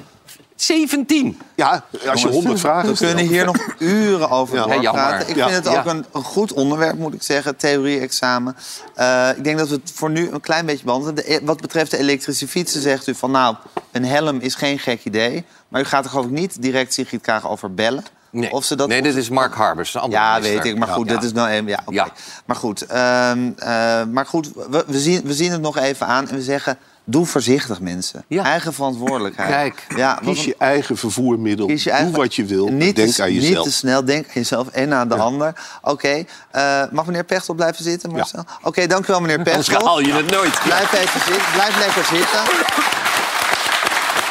[0.61, 1.39] 17.
[1.55, 4.61] Ja, als je honderd vragen We kunnen hier nog uren over Ja.
[4.63, 4.81] doorpraten.
[4.83, 5.29] Ja, jammer.
[5.29, 5.49] ik Ja.
[5.49, 5.91] vind het ook Ja.
[5.91, 8.55] een, een goed onderwerp, moet ik zeggen, theorie-examen.
[8.95, 11.15] Eh, ik denk dat we het voor nu een klein beetje behandelen.
[11.15, 13.31] De, e- wat betreft de elektrische fietsen zegt u van...
[13.31, 13.55] nou,
[13.91, 15.45] een helm is geen gek idee.
[15.67, 18.03] Maar u gaat er geloof ik niet direct Sigrid Kaag over bellen.
[18.31, 19.93] Nee, Of ze dat nee dit is Mark Harbers.
[19.93, 20.55] een Ja, minister.
[20.63, 20.79] weet ik.
[20.79, 21.13] Maar goed, Ja.
[21.13, 21.67] dat is nou een...
[21.89, 22.07] Ja.
[22.45, 26.29] Maar goed, ehm, eh, maar goed we, we, zien, we zien het nog even aan
[26.29, 26.77] en we zeggen...
[27.09, 28.25] doe voorzichtig, mensen.
[28.27, 28.43] Ja.
[28.43, 29.49] Eigen verantwoordelijkheid.
[29.49, 29.85] Kijk.
[29.97, 31.67] ja, Kies je eigen vervoermiddel.
[31.67, 32.67] Kies je eigen- Doe wat je wil.
[32.67, 33.65] Niet denk te, aan Niet jezelf.
[33.65, 35.53] te snel, denk aan jezelf en aan de ander.
[35.81, 38.43] Oké, eh, mag meneer Pechtel blijven zitten, Marcel?
[38.63, 39.87] Oké, dank u wel, meneer Anders Pechtel.
[39.87, 40.59] haal je het nooit.
[40.63, 42.39] Blijf even zitten, blijf lekker zitten.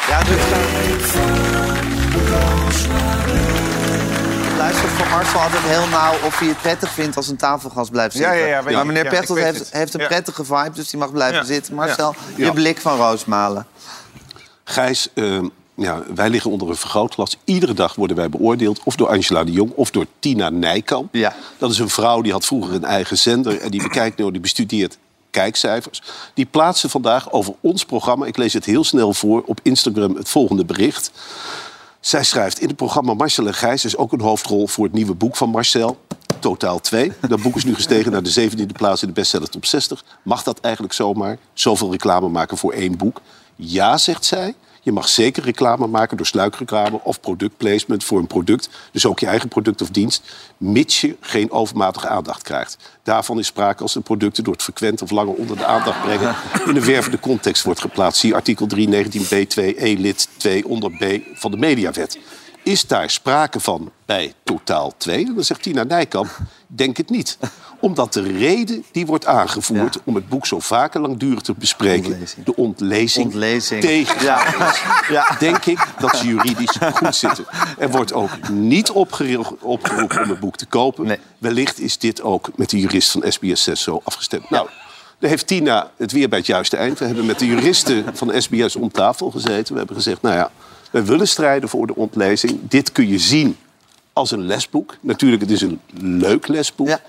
[0.09, 1.36] Ja, dus...
[4.97, 8.19] Voor Marcel altijd heel nauw of hij het prettig vindt als een tafelgast blijft Ja,
[8.19, 8.39] zitten.
[8.39, 10.07] ja, ja, weet maar meneer Ja, weet heeft, heeft een Ja.
[10.07, 11.43] prettige vibe, dus die mag blijven Ja.
[11.43, 11.73] zitten.
[11.73, 12.45] Marcel, Ja.
[12.45, 13.65] je blik van Roosmalen.
[14.63, 15.39] Gijs, eh,
[15.75, 17.37] ja, wij liggen onder een vergrootglas.
[17.43, 18.79] Iedere dag worden wij beoordeeld.
[18.83, 21.13] Of door Angela de Jong of door Tina Nijkamp.
[21.15, 21.35] Ja.
[21.57, 23.59] Dat is een vrouw die had vroeger een eigen zender.
[23.61, 24.97] En die bekijkt nu, die bestudeert
[25.31, 26.01] kijkcijfers.
[26.33, 28.25] Die plaatste vandaag over ons programma.
[28.25, 31.11] Ik lees het heel snel voor op Instagram het volgende bericht.
[31.99, 35.13] Zij schrijft in het programma Marcel en Gijs is ook een hoofdrol voor het nieuwe
[35.13, 35.97] boek van Marcel.
[36.39, 37.11] Totaal 2.
[37.27, 40.03] Dat boek is nu gestegen naar de 17e plaats in de bestseller top 60.
[40.23, 41.37] Mag dat eigenlijk zomaar?
[41.53, 43.21] Zoveel reclame maken voor één boek?
[43.55, 44.55] Ja, zegt zij.
[44.87, 48.69] Je mag zeker reclame maken door sluikreclame of productplacement voor een product.
[48.91, 50.23] Dus ook je eigen product of dienst,
[50.57, 52.77] mits je geen overmatige aandacht krijgt.
[53.03, 56.35] Daarvan is sprake als de producten door het frequent of langer onder de aandacht brengen
[56.65, 58.19] in een wervende context wordt geplaatst.
[58.19, 62.19] Zie artikel 319b2 e lid 2 onder B van de Mediawet.
[62.67, 65.33] Is daar sprake van bij totaal 2?
[65.33, 67.37] Dan zegt Tina Nijkamp, denk het niet.
[67.79, 69.99] Omdat de reden die wordt aangevoerd Ja.
[70.03, 72.11] om het boek zo vaak en langdurig te bespreken...
[72.11, 72.45] Ontlezing.
[72.45, 73.81] de ontlezing, Ontlezing.
[73.81, 74.73] tegen Ja.
[75.09, 75.35] Ja.
[75.39, 77.45] denk ik dat ze juridisch goed zitten.
[77.77, 81.05] Er wordt ook niet opgero- opgeroepen om het boek te kopen.
[81.05, 81.19] Nee.
[81.37, 84.49] Wellicht is dit ook met de jurist van SBS 6 zo afgestemd.
[84.49, 84.67] Nou,
[85.19, 86.99] daar heeft Tina het weer bij het juiste eind.
[86.99, 89.71] We hebben met de juristen van SBS om tafel gezeten.
[89.73, 90.51] We hebben gezegd, nou ja,
[90.91, 92.59] we willen strijden voor de ontlezing.
[92.67, 93.57] Dit kun je zien
[94.13, 94.97] als een lesboek.
[95.01, 96.87] Natuurlijk, het is een leuk lesboek.
[96.87, 97.01] Ja.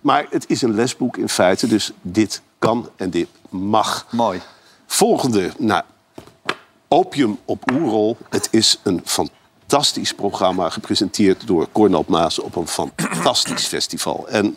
[0.00, 4.06] Maar het is een lesboek in feite, dus dit kan en dit mag.
[4.10, 4.40] Mooi.
[4.86, 5.82] Volgende, nou,
[6.88, 8.16] Opium op Oerol.
[8.30, 14.28] Het is een fantastisch programma gepresenteerd door Cornel Maas op een fantastisch festival.
[14.28, 14.56] En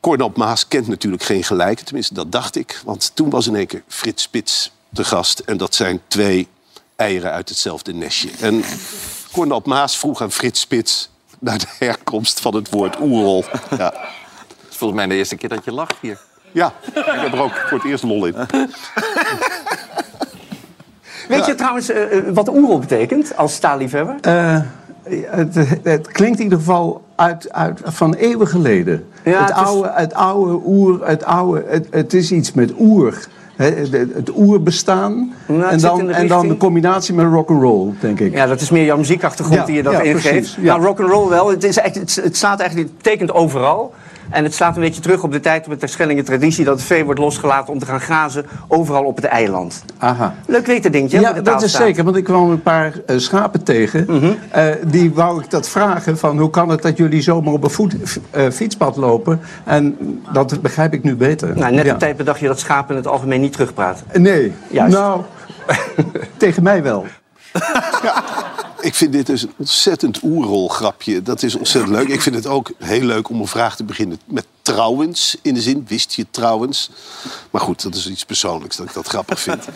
[0.00, 2.80] Cornel Maas kent natuurlijk geen gelijke, tenminste dat dacht ik.
[2.84, 5.38] Want toen was in één keer Frits Spits te gast.
[5.38, 6.48] En dat zijn twee
[6.96, 8.28] eieren uit hetzelfde nestje.
[8.40, 8.62] En
[9.32, 13.44] Cornel Maas vroeg aan Frits Spits naar de herkomst van het woord Oerol.
[13.78, 16.18] Ja, Het is volgens mij de eerste keer dat je lacht hier.
[16.52, 18.34] ja ik heb er ook voor het eerst lol in.
[21.28, 24.16] Weet je trouwens eh, eh, wat oerol betekent als taalliefhebber?
[24.20, 24.60] Eh,
[25.30, 29.08] het, het klinkt in ieder geval uit, uit, van eeuwen geleden.
[29.24, 32.72] Ja, het, het is- oude, het oude oer, het oude, het, het is iets met
[32.78, 33.26] oer.
[33.56, 35.32] Het, oerbestaan.
[35.46, 38.32] Nou, het en, dan, de en dan de combinatie met rock and roll, denk ik.
[38.32, 40.28] Ja, dat is meer jouw muziekachtergrond Ja, die je dat ja, ingeeft.
[40.28, 40.76] precies, ja.
[40.76, 41.50] Nou, rock and roll wel.
[41.50, 43.94] Het, is echt, het, het slaat eigenlijk, het tekent overal.
[44.30, 46.64] En het slaat een beetje terug op de tijd met de Terschellingen traditie...
[46.64, 49.84] dat het vee wordt losgelaten om te gaan grazen overal op het eiland.
[49.98, 50.34] Aha.
[50.46, 54.04] Leuk weten dingetje, Ja, dat is zeker, want ik kwam een paar eh, schapen tegen.
[54.08, 54.32] Mhm.
[54.50, 57.70] Eh, die wou ik dat vragen van hoe kan het dat jullie zomaar op een
[57.70, 57.96] voet,
[58.30, 59.40] eh, fietspad lopen?
[59.64, 59.96] En
[60.32, 61.56] dat begrijp ik nu beter.
[61.58, 61.92] Nou, net Ja.
[61.92, 64.22] op tijd bedacht je dat schapen in het algemeen niet terugpraten.
[64.22, 64.96] Nee, Juist.
[64.96, 65.20] nou,
[66.36, 67.06] tegen mij wel.
[68.80, 71.22] Ik vind dit dus een ontzettend oerrol-grapje.
[71.22, 72.08] Dat is ontzettend leuk.
[72.08, 75.36] Ik vind het ook heel leuk om een vraag te beginnen met trouwens.
[75.42, 76.90] In de zin, wist je trouwens?
[77.50, 79.64] Maar goed, dat is iets persoonlijks dat ik dat grappig vind.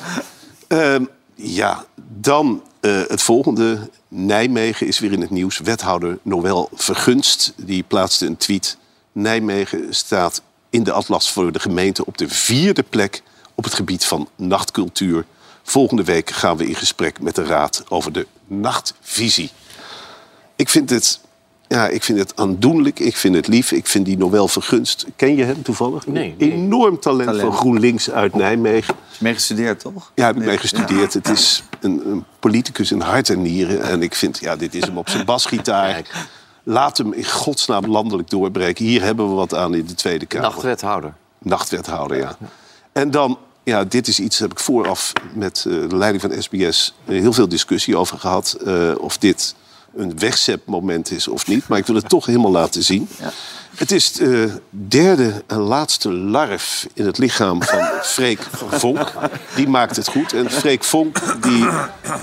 [0.68, 1.84] Ehm, ja,
[2.18, 3.90] dan eh, het volgende.
[4.08, 5.58] Nijmegen is weer in het nieuws.
[5.58, 8.76] Wethouder Noël Vergunst, die plaatste een tweet.
[9.12, 13.22] Nijmegen staat in de atlas voor de gemeente op de vierde plek...
[13.54, 15.24] op het gebied van nachtcultuur.
[15.68, 19.50] Volgende week gaan we in gesprek met de Raad over de nachtvisie.
[20.56, 21.20] Ik vind het
[21.66, 25.06] ja, ik vind het aandoenlijk, ik vind het lief, ik vind die Noël Vergunst.
[25.16, 26.06] Ken je hem toevallig?
[26.06, 26.34] Nee.
[26.38, 27.48] Enorm talent, Talent.
[27.48, 28.94] van GroenLinks uit Nijmegen.
[29.12, 30.12] Is mee gestudeerd, toch?
[30.14, 31.14] Ja, heb ik mee gestudeerd.
[31.14, 33.82] Het is een, een politicus in hart en nieren.
[33.82, 36.02] En ik vind, ja, dit is hem op zijn basgitaar.
[36.62, 38.84] Laat hem in godsnaam landelijk doorbreken.
[38.84, 40.48] Hier hebben we wat aan in de Tweede Kamer.
[40.48, 41.14] Nachtwethouder.
[41.38, 42.36] Nachtwethouder, ja.
[42.92, 43.38] En dan,
[43.68, 47.20] ja, dit is iets, daar heb ik vooraf met eh, de leiding van SBS eh,
[47.20, 48.52] heel veel discussie over gehad.
[48.52, 49.54] eh, of dit
[49.96, 51.68] een wegzepmoment is of niet.
[51.68, 53.08] Maar ik wil het toch helemaal laten zien.
[53.74, 59.12] Het is de derde en laatste larf in het lichaam van Freek Vonk.
[59.54, 60.32] Die maakt het goed.
[60.32, 61.68] En Freek Vonk die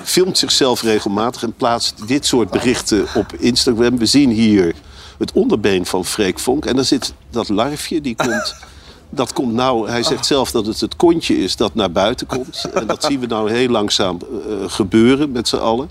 [0.04, 3.98] filmt zichzelf regelmatig en plaatst dit soort berichten op Instagram.
[3.98, 4.76] We zien hier
[5.18, 6.66] het onderbeen van Freek Vonk.
[6.66, 8.56] En dan zit dat larfje, die komt...
[9.10, 12.66] Dat komt nou, hij zegt zelf dat het het kontje is dat naar buiten komt.
[12.74, 15.90] En dat zien we nou heel langzaam eh, gebeuren met z'n allen.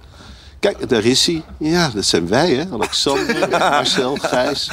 [0.58, 1.42] Kijk, daar is hij.
[1.58, 2.64] Ja, dat zijn wij, hè?
[2.72, 4.70] Alexander, Marcel, Gijs,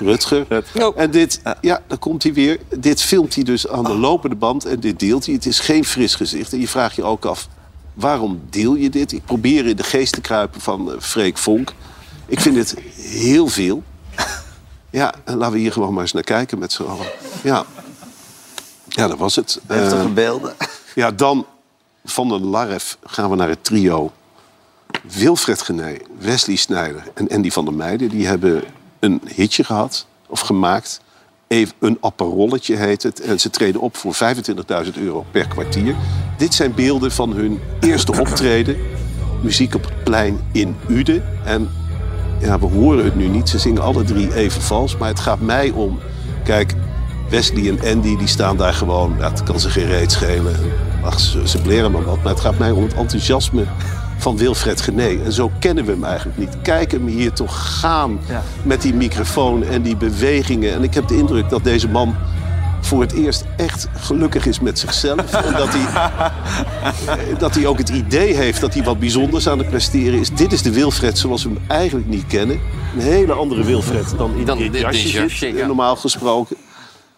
[0.00, 0.64] Rutger.
[0.96, 2.58] En dit, ja, dan komt hij weer.
[2.78, 5.34] Dit filmt hij dus aan de lopende band en dit deelt hij.
[5.34, 6.52] Het is geen fris gezicht.
[6.52, 7.48] En je vraagt je ook af,
[7.94, 9.12] waarom deel je dit?
[9.12, 11.72] Ik probeer in de geest te kruipen van eh, Freek Vonk.
[12.26, 13.82] Ik vind het heel veel.
[14.98, 17.06] Ja, en laten we hier gewoon maar eens naar kijken met z'n allen.
[17.42, 17.64] Ja,
[18.88, 19.60] ja dat was het.
[19.66, 20.54] Heftige Eh, beelden.
[20.94, 21.46] ja, dan
[22.04, 24.12] van de Larf gaan we naar het trio.
[25.02, 28.08] Wilfred Gené, Wesley Snijder en Andy van der Meijden...
[28.08, 28.64] die hebben
[29.00, 31.00] een hitje gehad, of gemaakt.
[31.46, 33.20] Even een apparolletje heet het.
[33.20, 35.96] En ze treden op voor 25.000 euro per kwartier.
[36.38, 38.76] Dit zijn beelden van hun eerste optreden.
[39.42, 41.24] Muziek op het plein in Uden.
[41.44, 41.70] En
[42.40, 43.48] ja, we horen het nu niet.
[43.48, 44.96] Ze zingen alle drie even vals.
[44.96, 45.98] Maar het gaat mij om...
[46.44, 46.74] Kijk,
[47.28, 49.14] Wesley en Andy die staan daar gewoon...
[49.18, 50.56] Ja, het kan ze geen reet schelen.
[51.02, 52.22] Ach, ze, ze bleren maar wat.
[52.22, 53.64] Maar het gaat mij om het enthousiasme
[54.18, 55.18] van Wilfred Gené.
[55.24, 56.56] En zo kennen we hem eigenlijk niet.
[56.62, 58.18] Kijk hem hier toch gaan
[58.62, 60.72] met die microfoon en die bewegingen.
[60.72, 62.14] En ik heb de indruk dat deze man
[62.80, 65.32] voor het eerst echt gelukkig is met zichzelf.
[65.32, 66.10] En dat hij,
[67.38, 70.30] dat hij ook het idee heeft dat hij wat bijzonders aan het presteren is.
[70.30, 72.60] Dit is de Wilfred zoals we hem eigenlijk niet kennen.
[72.94, 75.66] Een hele andere Wilfred dan in Dan dit dit jasje, jasje, zit, ja.
[75.66, 76.56] normaal gesproken.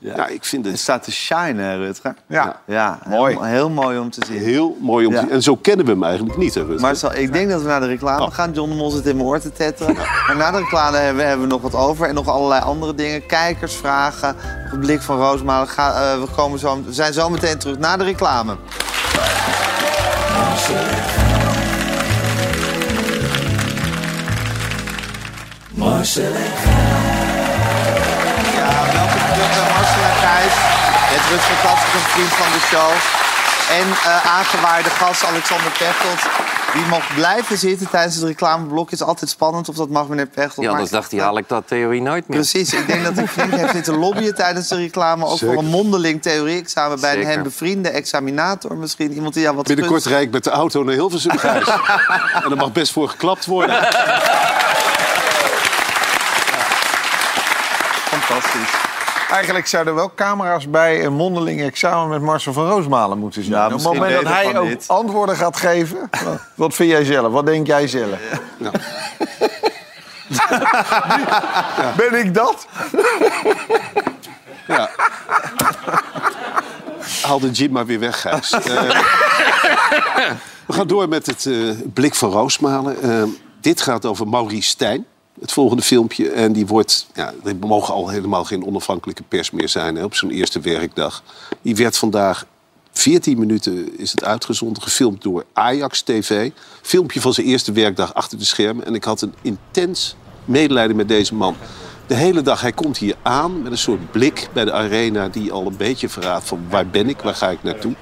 [0.03, 2.15] Ja, ik vind Het het staat te shine, Rutger.
[2.27, 2.61] Ja.
[2.67, 3.33] Ja, Mooi.
[3.35, 4.39] Heel, heel mooi om te zien.
[4.39, 5.25] heel mooi om te Ja.
[5.25, 5.33] zien.
[5.35, 6.81] En zo kennen we hem eigenlijk niet, hè, Rutger?
[6.81, 8.33] Marcel, ik denk dat we naar de reclame Oh.
[8.35, 8.53] gaan.
[8.53, 9.95] John de Mol zit in mijn oor te tetteren.
[10.27, 12.09] Maar na de reclame hebben, hebben we nog wat over.
[12.09, 13.27] En nog allerlei andere dingen.
[13.27, 14.37] Kijkersvragen.
[14.65, 15.69] Nog een blik van Roosmalen.
[15.69, 18.57] Ga, eh, we, komen zo, we zijn zo meteen terug na de reclame.
[25.75, 27.30] Marcel en
[29.37, 30.55] Ja, Marcel en Gijs.
[31.15, 32.91] Het Rutger Katsik, een vriend van de show.
[33.81, 36.19] En eh aangewaarde gast Alexander Pechtold.
[36.73, 38.91] Die mag blijven zitten tijdens het reclameblok.
[38.91, 40.67] Het is altijd spannend of dat mag, meneer Pechtold.
[40.67, 42.39] Ja, anders dacht hij, haal ik dat theorie nooit meer.
[42.39, 45.25] Precies, ik denk dat ik flink heb zitten lobbyen tijdens de reclame.
[45.27, 47.33] Ook voor een mondeling theorie-examen bij een Zeker.
[47.33, 49.13] hem bevriende examinator misschien.
[49.13, 51.67] Iemand die jou wat Binnenkort rijd ik met de auto naar Hilversum, Gijs.
[52.45, 53.89] en er mag best voor geklapt worden.
[58.11, 58.90] Fantastisch.
[59.31, 63.53] Eigenlijk zouden wel camera's bij een mondeling examen met Marcel van Roosmalen moeten zien.
[63.53, 64.85] Ja, Op het moment dat hij ook dit.
[64.89, 66.11] antwoorden gaat geven.
[66.55, 67.33] Wat vind jij zelf?
[67.33, 68.19] Wat denk jij zelf?
[71.97, 72.67] Ben ik dat?
[74.67, 74.91] Ja.
[77.23, 78.53] Haal de gym maar weer weg, Gijs.
[80.17, 80.31] Eh,
[80.67, 81.55] we gaan door met het eh,
[81.95, 83.03] blik van Roosmalen.
[83.03, 83.23] Eh,
[83.61, 85.07] dit gaat over Maurice Stijn,
[85.41, 86.31] het volgende filmpje.
[86.31, 90.15] En die wordt, ja, er mogen al helemaal geen onafhankelijke pers meer zijn hè, op
[90.15, 91.23] zo'n eerste werkdag.
[91.63, 92.47] Die werd vandaag
[92.93, 96.51] 14 minuten is het uitgezonden, gefilmd door Ajax TV.
[96.83, 98.87] Filmpje van zijn eerste werkdag achter de schermen.
[98.87, 101.57] En ik had een intens medelijden met deze man.
[102.07, 105.29] De hele dag, hij komt hier aan met een soort blik bij de arena...
[105.29, 107.95] die al een beetje verraadt van waar ben ik, waar ga ik naartoe.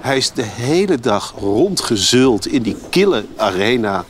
[0.00, 4.04] Hij is de hele dag rondgezult in die kille arena...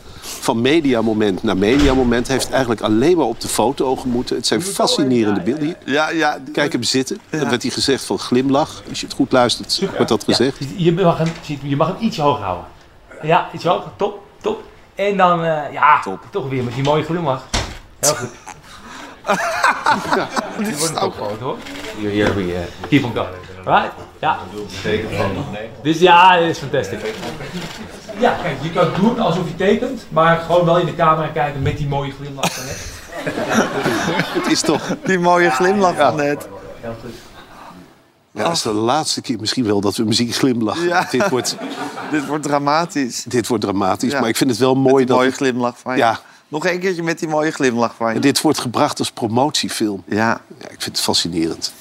[0.45, 2.29] van mediamoment naar mediamoment.
[2.29, 4.37] Heeft eigenlijk alleen maar op de foto gemoeten.
[4.37, 5.65] Het zijn fascinerende beelden.
[5.65, 6.39] Hier, Ja, ja.
[6.53, 7.19] Kijk hem zitten.
[7.31, 8.83] Dan werd hij gezegd van glimlach.
[8.89, 10.59] Als je het goed luistert, wordt dat gezegd.
[10.59, 11.29] Ja, je, mag hem,
[11.63, 12.65] je mag hem iets hoger houden.
[13.23, 13.91] Ja, iets hoger.
[13.97, 14.63] Top, top.
[14.95, 17.47] En dan, eh, ja, toch weer met die mooie glimlach.
[17.99, 18.31] Heel goed.
[20.59, 21.57] Dit wordt een topfoto hoor.
[21.99, 22.69] Hier, hier, hier.
[22.89, 23.35] Keep on going.
[23.65, 23.93] Right?
[24.21, 24.39] Ja.
[25.83, 27.01] Dus ja, dit is fantastisch.
[28.19, 31.63] Ja, kijk, je kan doen alsof je tekent, maar gewoon wel in de camera kijken
[31.63, 32.93] met die mooie glimlach van net.
[34.43, 34.97] Het is toch...
[35.05, 36.49] Die mooie glimlach van net.
[36.81, 37.15] Heel goed.
[38.31, 40.85] Ja, dat is de laatste keer misschien wel dat we muziek glimlachen.
[40.85, 41.07] Ja.
[41.11, 41.57] Dit, wordt,
[42.11, 43.25] Dit wordt dramatisch.
[43.29, 44.13] dit wordt dramatisch.
[44.13, 44.21] Ja.
[44.21, 45.17] Maar ik vind het wel mooi Met dat...
[45.17, 45.99] mooie glimlach van je.
[45.99, 46.21] Ja,
[46.55, 48.15] Nog een keertje met die mooie glimlach van je.
[48.15, 50.03] En dit wordt gebracht als promotiefilm.
[50.07, 50.41] Ja.
[50.59, 51.73] Ja, ik vind het fascinerend.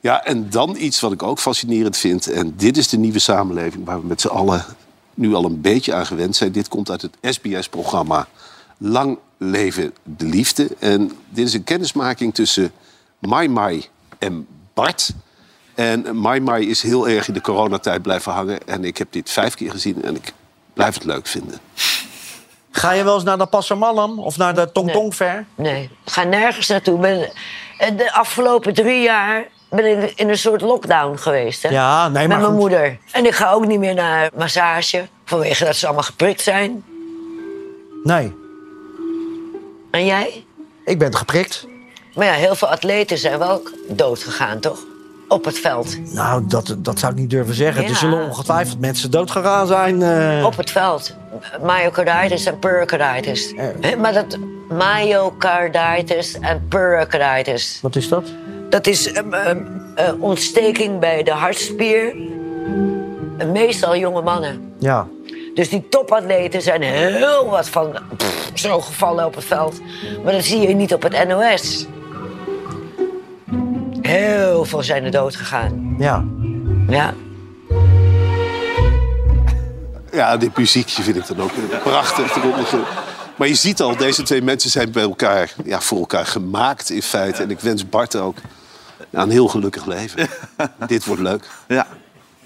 [0.00, 2.26] Ja, en dan iets wat ik ook fascinerend vind.
[2.26, 4.64] En dit is de nieuwe samenleving waar we met z'n allen
[5.14, 6.52] nu al een beetje aan gewend zijn.
[6.52, 8.28] Dit komt uit het SBS-programma
[8.76, 10.68] Lang Leven de Liefde.
[10.78, 12.72] En dit is een kennismaking tussen
[13.18, 13.84] Mai Mai
[14.18, 15.10] en Bart.
[15.74, 18.66] En Mai Mai is heel erg in de coronatijd blijven hangen.
[18.66, 20.32] En ik heb dit vijf keer gezien en ik
[20.72, 21.58] blijf het leuk vinden.
[22.78, 25.44] Ga je wel eens naar de Passamallam of naar de Tong Tong Fair?
[25.54, 26.98] Nee, ik ga nergens naartoe.
[26.98, 27.30] Ben,
[27.78, 31.62] eh, de afgelopen drie jaar ben ik in een soort lockdown geweest.
[31.62, 31.68] Hè?
[31.68, 32.60] Ja, nee, maar Met mijn goed.
[32.60, 32.98] moeder.
[33.12, 35.06] En ik ga ook niet meer naar massage.
[35.24, 36.84] Vanwege dat ze allemaal geprikt zijn.
[38.04, 38.34] Nee,
[39.90, 40.44] En jij?
[40.84, 41.66] ik ben geprikt.
[42.14, 44.78] Maar ja, heel veel atleten zijn wel dood gegaan, toch?
[45.28, 46.12] Op het veld.
[46.14, 47.82] Nou, dat, dat zou ik niet durven zeggen.
[47.82, 47.88] Ja.
[47.88, 50.02] Er zullen ongetwijfeld mensen dood gegaan zijn.
[50.02, 50.44] eh.
[50.44, 51.16] Op het veld.
[51.62, 53.54] Myocarditis en pericarditis.
[53.98, 57.78] Maar dat myocarditis en pericarditis.
[57.82, 58.24] Wat is dat?
[58.68, 62.14] Dat is eh, ontsteking bij de hartspier.
[63.36, 64.74] En meestal jonge mannen.
[64.78, 65.06] Ja.
[65.54, 69.80] Dus die topatleten zijn heel wat van pff, zo gevallen op het veld.
[70.24, 71.86] Maar dat zie je niet op het NOS.
[74.00, 75.94] Heel veel zijn er dood gegaan.
[75.98, 76.24] Ja.
[76.88, 77.14] Ja.
[80.12, 81.50] Ja, dit muziekje vind ik dan ook
[81.82, 82.36] prachtig.
[83.36, 87.02] Maar je ziet al, deze twee mensen zijn bij elkaar, ja, voor elkaar gemaakt in
[87.02, 87.42] feite.
[87.42, 88.36] En ik wens Bart ook
[89.10, 90.28] ja, een heel gelukkig leven.
[90.86, 91.48] Dit wordt leuk.
[91.68, 91.86] Ja.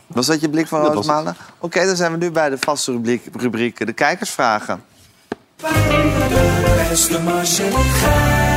[0.06, 1.36] Was dat je blik van Roosmalen?
[1.58, 4.84] Oké, dan zijn we nu bij de vaste rubriek, rubriek de kijkersvragen.
[6.88, 8.51] Beste.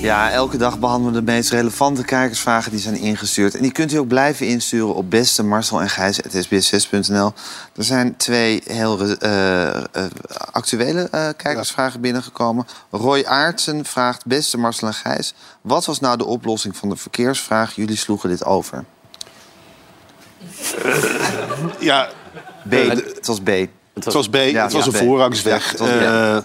[0.00, 3.54] Ja, elke dag behandelen we de meest relevante kijkersvragen die zijn ingestuurd.
[3.54, 7.32] En die kunt u ook blijven insturen op beste Marcel en Gijs.sbs6.nl.
[7.76, 9.84] Er zijn twee heel eh, eh,
[10.52, 12.66] actuele eh, kijkersvragen binnengekomen.
[12.90, 15.34] Roy Aartsen vraagt, beste Marcel en Gijs...
[15.60, 17.74] wat was nou de oplossing van de verkeersvraag?
[17.74, 18.84] Jullie sloegen dit over.
[21.78, 22.08] Ja,
[22.68, 22.72] B.
[22.72, 23.48] het was B.
[23.94, 25.02] het was B, Ja, het was ja, een B.
[25.04, 25.64] voorrangsweg.
[25.64, 25.92] Ja, het was B.
[25.92, 26.38] Eh,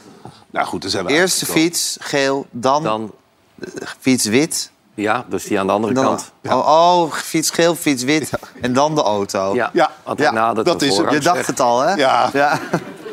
[0.51, 3.12] nou goed, dan zijn we Eerste fiets, geel, dan, Dan,
[3.99, 4.72] fiets wit.
[4.93, 6.32] ja, dus die aan de andere Dan, kant.
[6.43, 6.68] oh,
[7.03, 8.30] oh, fiets geel, fiets wit
[8.62, 9.56] en dan de auto.
[9.56, 11.12] Ja, Ja, ja, dat is het.
[11.12, 11.93] Je dacht het al, hè?
[11.93, 12.30] Ja.
[12.34, 12.60] ja.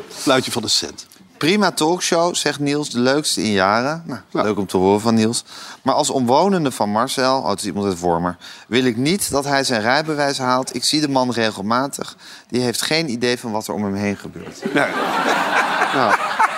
[0.09, 1.07] Fluitje van de cent.
[1.37, 4.03] Prima talkshow, zegt Niels, de leukste in jaren.
[4.05, 4.41] Nou, Ja.
[4.41, 5.43] Leuk om te horen van Niels.
[5.81, 8.37] Maar als omwonende van Marcel, oh, het is iemand uit Wormer...
[8.67, 10.75] wil ik niet dat hij zijn rijbewijs haalt.
[10.75, 12.15] Ik zie de man regelmatig.
[12.47, 14.73] Die heeft geen idee van wat er om hem heen gebeurt.
[14.73, 14.87] Nee.
[15.93, 16.13] Nou,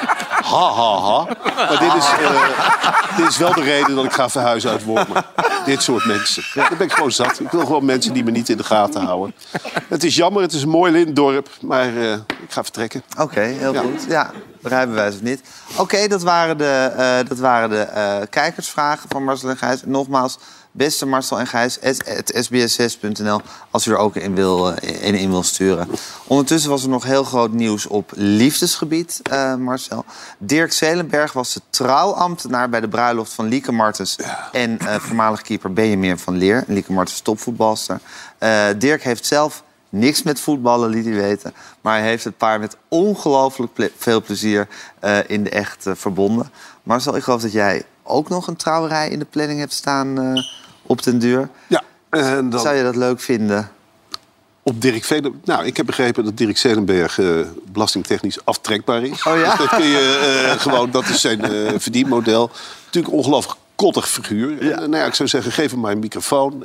[0.45, 1.23] ha, ha, ha.
[1.55, 5.25] Maar dit is, eh, dit is wel de reden dat ik ga verhuizen uit Wormer.
[5.65, 6.43] Dit soort mensen.
[6.53, 7.39] Daar ben ik gewoon zat.
[7.39, 9.35] Ik wil gewoon mensen die me niet in de gaten houden.
[9.87, 11.49] Het is jammer, het is een mooi lintdorp.
[11.61, 13.03] Maar eh, ik ga vertrekken.
[13.19, 13.81] Oké, heel Ja.
[13.81, 14.05] goed.
[14.09, 14.31] Ja,
[14.61, 15.41] rijbewijs of niet.
[15.77, 19.81] Oké, dat waren de, eh, dat waren de kijkersvragen van Marcel en Gijs.
[19.85, 20.37] Nogmaals,
[20.75, 23.41] beste Marcel en Gijs, sbs6.nl...
[23.71, 25.87] als u er ook in wil, eh, in, in wil sturen.
[26.27, 30.05] Ondertussen was er nog heel groot nieuws op liefdesgebied, eh, Marcel.
[30.37, 34.15] Dirk Zelenberg was de trouwambtenaar bij de bruiloft van Lieke Martens...
[34.51, 36.63] en eh, voormalig keeper Benjamin van Leer.
[36.67, 37.99] Lieke Martens, topvoetbalster.
[38.77, 41.53] Dirk heeft zelf Niks met voetballen liet hij weten.
[41.81, 44.67] Maar hij heeft het paar met ongelooflijk ple- veel plezier
[45.27, 46.49] in de echt verbonden.
[46.83, 50.35] Marcel, ik geloof dat jij ook nog een trouwerij in de planning hebt staan
[50.85, 51.49] op den duur.
[51.67, 53.69] Ja, en dan Zou je dat leuk vinden?
[54.67, 55.41] op Dirk Velen.
[55.43, 57.39] Nou, ik heb begrepen dat Dirk Zelenberg eh,
[57.71, 59.23] belastingtechnisch aftrekbaar is.
[59.23, 59.49] Oh ja?
[59.49, 62.51] Dus dat kun je eh, gewoon, dat is zijn eh, verdienmodel.
[62.85, 64.71] Natuurlijk een ongelooflijk kottig figuur.
[64.71, 66.63] En, nou ja, ik zou zeggen, geef hem maar een microfoon.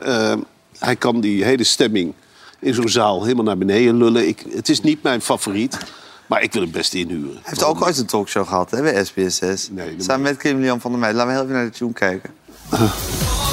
[0.79, 2.15] Hij kan die hele stemming
[2.59, 4.29] in zo'n zaal helemaal naar beneden lullen.
[4.29, 5.79] Ik, het is niet mijn favoriet,
[6.27, 7.33] maar ik wil hem best inhuren.
[7.33, 9.71] Hij heeft ook ooit een talkshow gehad hè, bij SBS6.
[9.71, 11.19] Nee, Samen met Kim Lian van der Meijden.
[11.19, 12.31] Laten we heel even naar de tune kijken.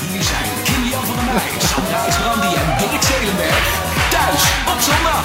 [0.00, 3.66] Hier zijn Kilian van der Meij, Sandra Brandi en Dirk Zelenberg.
[4.10, 4.42] Thuis
[4.72, 5.24] op zondag.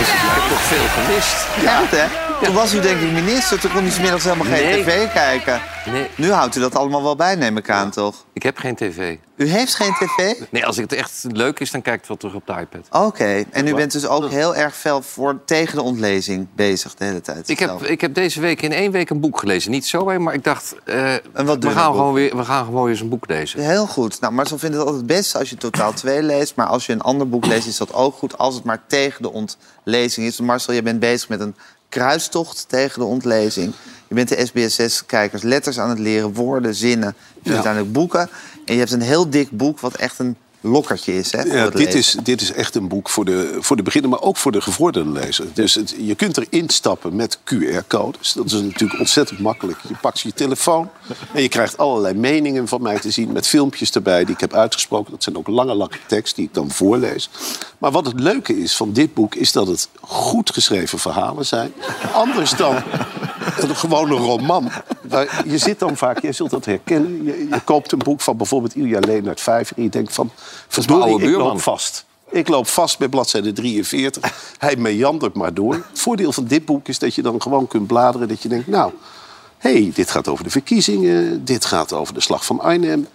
[0.00, 1.46] Ik heb nog veel gemist.
[1.62, 2.23] Ja, hè?
[2.42, 3.60] Toen was u denk ik minister.
[3.60, 4.82] Toen kon hij 's middags helemaal geen Nee.
[4.82, 5.60] tv kijken.
[5.92, 8.24] Nee, Nu houdt u dat allemaal wel bij, neem ik aan, toch?
[8.32, 9.16] ik heb geen tv.
[9.36, 10.34] U heeft geen tv?
[10.50, 13.02] Nee, als het echt leuk is, dan kijk ik wel terug op de iPad.
[13.06, 17.04] Oké, en u bent dus ook heel erg fel voor, tegen de ontlezing bezig de
[17.04, 17.48] hele tijd.
[17.48, 19.70] Ik heb, ik heb deze week in één week een boek gelezen.
[19.70, 20.74] Niet zo, hè, maar ik dacht,
[21.32, 23.60] wat we, gaan gewoon weer, we gaan gewoon eens een boek lezen.
[23.60, 24.20] Heel goed.
[24.20, 26.56] Nou, Marcel vindt het altijd best als je totaal twee leest.
[26.56, 28.38] Maar als je een ander boek leest, is dat ook goed.
[28.38, 30.40] Als het maar tegen de ontlezing is.
[30.40, 31.56] Marcel, je bent bezig met een
[31.94, 33.72] kruistocht tegen de ontlezing.
[34.08, 37.14] Je bent de SBS6-kijkers letters aan het leren, woorden, zinnen.
[37.42, 38.30] Je uiteindelijk boeken.
[38.64, 41.32] En je hebt een heel dik boek wat echt een lokkertje is.
[41.32, 41.98] Hè, Ja, dit, lezen.
[41.98, 44.60] is, dit is echt een boek voor de, voor de beginner, maar ook voor de
[44.60, 45.46] gevorderde lezer.
[45.54, 48.32] Dus het, je kunt erin stappen met QR-codes.
[48.32, 49.78] Dat is natuurlijk ontzettend makkelijk.
[49.88, 50.90] Je pakt je telefoon
[51.32, 53.32] en je krijgt allerlei meningen van mij te zien...
[53.32, 55.10] met filmpjes erbij die ik heb uitgesproken.
[55.10, 57.30] Dat zijn ook lange, lange tekst die ik dan voorlees.
[57.78, 59.34] Maar wat het leuke is van dit boek...
[59.34, 61.72] is dat het goed geschreven verhalen zijn.
[62.12, 62.76] Anders dan
[63.60, 64.70] een gewone roman.
[65.14, 67.24] Waar- Je zit dan vaak, jij zult dat herkennen...
[67.24, 69.76] je, je koopt een boek van bijvoorbeeld Ilja Leonard Vijver...
[69.76, 70.30] en je denkt van,
[70.68, 72.04] verdorie, ik loop vast.
[72.30, 74.54] Ik loop vast bij bladzijde 43.
[74.58, 75.74] Hij meandert maar door.
[75.74, 78.28] Het voordeel van dit boek is dat je dan gewoon kunt bladeren...
[78.28, 78.92] dat je denkt, nou,
[79.58, 81.44] hey, dit gaat over de verkiezingen...
[81.44, 83.06] dit gaat over de slag van Arnhem...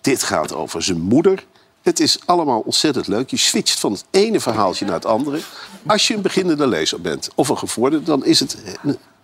[0.00, 1.44] dit gaat over zijn moeder...
[1.82, 3.30] Het is allemaal ontzettend leuk.
[3.30, 5.40] Je switcht van het ene verhaaltje naar het andere.
[5.86, 8.04] Als je een beginnende lezer bent of een gevorderde...
[8.04, 8.56] dan is het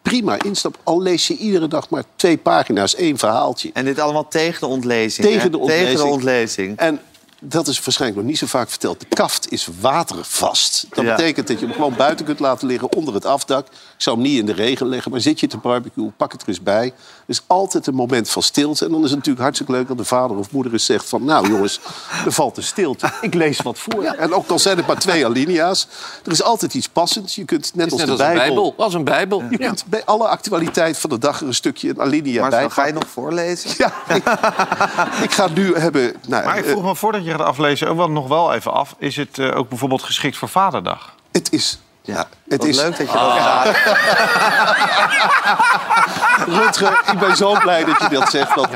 [0.08, 0.78] prima instap.
[0.82, 3.70] Al lees je iedere dag maar twee pagina's, één verhaaltje.
[3.72, 5.26] En dit allemaal tegen de ontlezing.
[5.26, 5.88] Tegen de ontlezing.
[5.88, 6.78] Tegen de ontlezing.
[6.78, 7.00] En
[7.40, 9.00] dat is waarschijnlijk nog niet zo vaak verteld.
[9.00, 10.86] De kaft is watervast.
[10.90, 11.16] Dat Ja.
[11.16, 13.66] betekent dat je hem gewoon buiten kunt laten liggen onder het afdak.
[13.66, 16.42] Ik zou hem niet in de regen leggen, maar zit je te barbecue, pak het
[16.42, 16.92] er eens bij.
[17.24, 18.84] Er is altijd een moment van stilte.
[18.84, 21.24] En dan is het natuurlijk hartstikke leuk dat de vader of moeder eens zegt van...
[21.24, 21.80] nou jongens,
[22.24, 23.12] er valt een stilte.
[23.20, 24.02] Ik lees wat voor.
[24.02, 25.88] En ook al zijn het maar twee alinea's.
[26.24, 27.34] Er is altijd iets passends.
[27.34, 28.44] Je kunt net als de als Bijbel...
[28.44, 28.74] Bijbel.
[28.76, 29.42] Als een Bijbel.
[29.50, 32.62] Je kunt bij alle actualiteit van de dag er een stukje een alinea Maar bij
[32.62, 33.70] zo ga je nog voorlezen?
[33.78, 34.24] Ja, ik,
[35.26, 36.14] ik ga nu hebben...
[36.28, 38.72] Nou, Maar ik eh, vroeg me voordat je gaat aflezen ook wel nog wel even
[38.72, 38.94] af.
[38.98, 41.14] Is het eh, ook bijvoorbeeld geschikt voor Vaderdag?
[41.32, 41.78] Het is...
[42.06, 42.76] Ja, het Wat is...
[42.76, 43.62] leuk dat je dat Ah.
[43.62, 43.92] vraagt.
[46.58, 48.54] Rutger, ik ben zo blij dat je dat zegt.
[48.54, 48.68] Want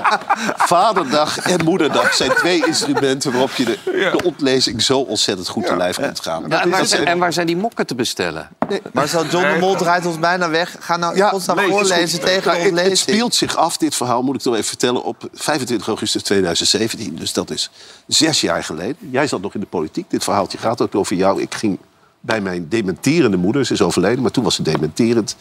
[0.56, 3.30] Vaderdag en Moederdag zijn twee instrumenten...
[3.32, 6.44] waarop je de, de ontlezing zo ontzettend goed te lijf kunt gaan.
[6.48, 6.70] Ja, en,
[7.18, 8.48] waar, en zijn die mokken te bestellen?
[8.92, 10.76] Maar zo John de Mol draait ons bijna weg.
[10.80, 12.98] Ga nou Ja, nee, is voorlezen tegen Nou, de het, het ontlezing.
[12.98, 15.02] speelt zich af, dit verhaal, moet ik toch even vertellen...
[15.02, 17.16] op 25 augustus 2017.
[17.16, 17.70] Dus dat is
[18.06, 18.96] zes jaar geleden.
[19.10, 20.10] Jij zat nog in de politiek.
[20.10, 21.40] Dit verhaaltje gaat ook over jou.
[21.42, 21.78] Ik ging
[22.20, 23.66] bij mijn dementerende moeder.
[23.66, 25.36] Ze is overleden, maar toen was ze dementerend.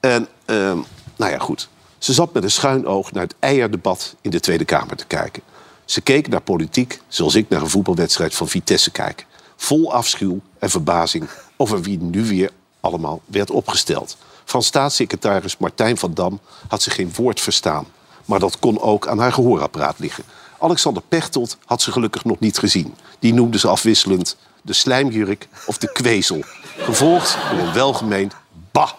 [0.00, 0.78] En, ehm,
[1.16, 1.68] nou ja, goed.
[1.98, 5.42] Ze zat met een schuin oog naar het eierdebat in de Tweede Kamer te kijken.
[5.84, 9.26] Ze keek naar politiek zoals ik naar een voetbalwedstrijd van Vitesse kijk.
[9.56, 12.50] Vol afschuw en verbazing over wie nu weer
[12.80, 14.16] allemaal werd opgesteld.
[14.44, 17.86] Van staatssecretaris Martijn van Dam had ze geen woord verstaan.
[18.24, 20.24] Maar dat kon ook aan haar gehoorapparaat liggen.
[20.58, 22.94] Alexander Pechtold had ze gelukkig nog niet gezien.
[23.18, 24.36] Die noemde ze afwisselend
[24.68, 26.44] de slijmjurk of de kwezel.
[26.78, 28.34] Gevolgd door een welgemeend
[28.72, 28.90] bah.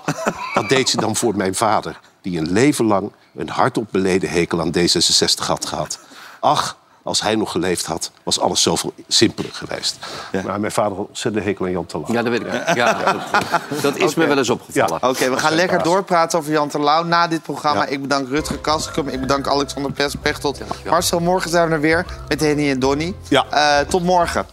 [0.54, 4.62] Wat deed ze dan voor mijn vader, die een leven lang een hardop beleden hekel
[4.62, 6.00] aan D66 had gehad.
[6.40, 9.98] Ach, als hij nog geleefd had, was alles zoveel simpeler geweest.
[10.46, 12.14] Maar mijn vader had ontzettend hekel aan Jan Terlouw.
[12.14, 12.76] Ja, dat weet ik.
[12.76, 15.04] Ja, dat, dat is me wel eens opgevallen.
[15.04, 15.88] Oké, we gaan lekker baas.
[15.88, 17.82] doorpraten over Jan Terlouw na dit programma.
[17.82, 17.88] Ja.
[17.88, 19.92] Ik bedank Rutger Kastrikum, ik bedank Alexander
[20.22, 20.60] Pechtold.
[20.86, 23.14] Marcel, morgen zijn we er weer met Henny en Donny.
[23.28, 23.46] Ja.
[23.50, 24.46] Eh, tot morgen.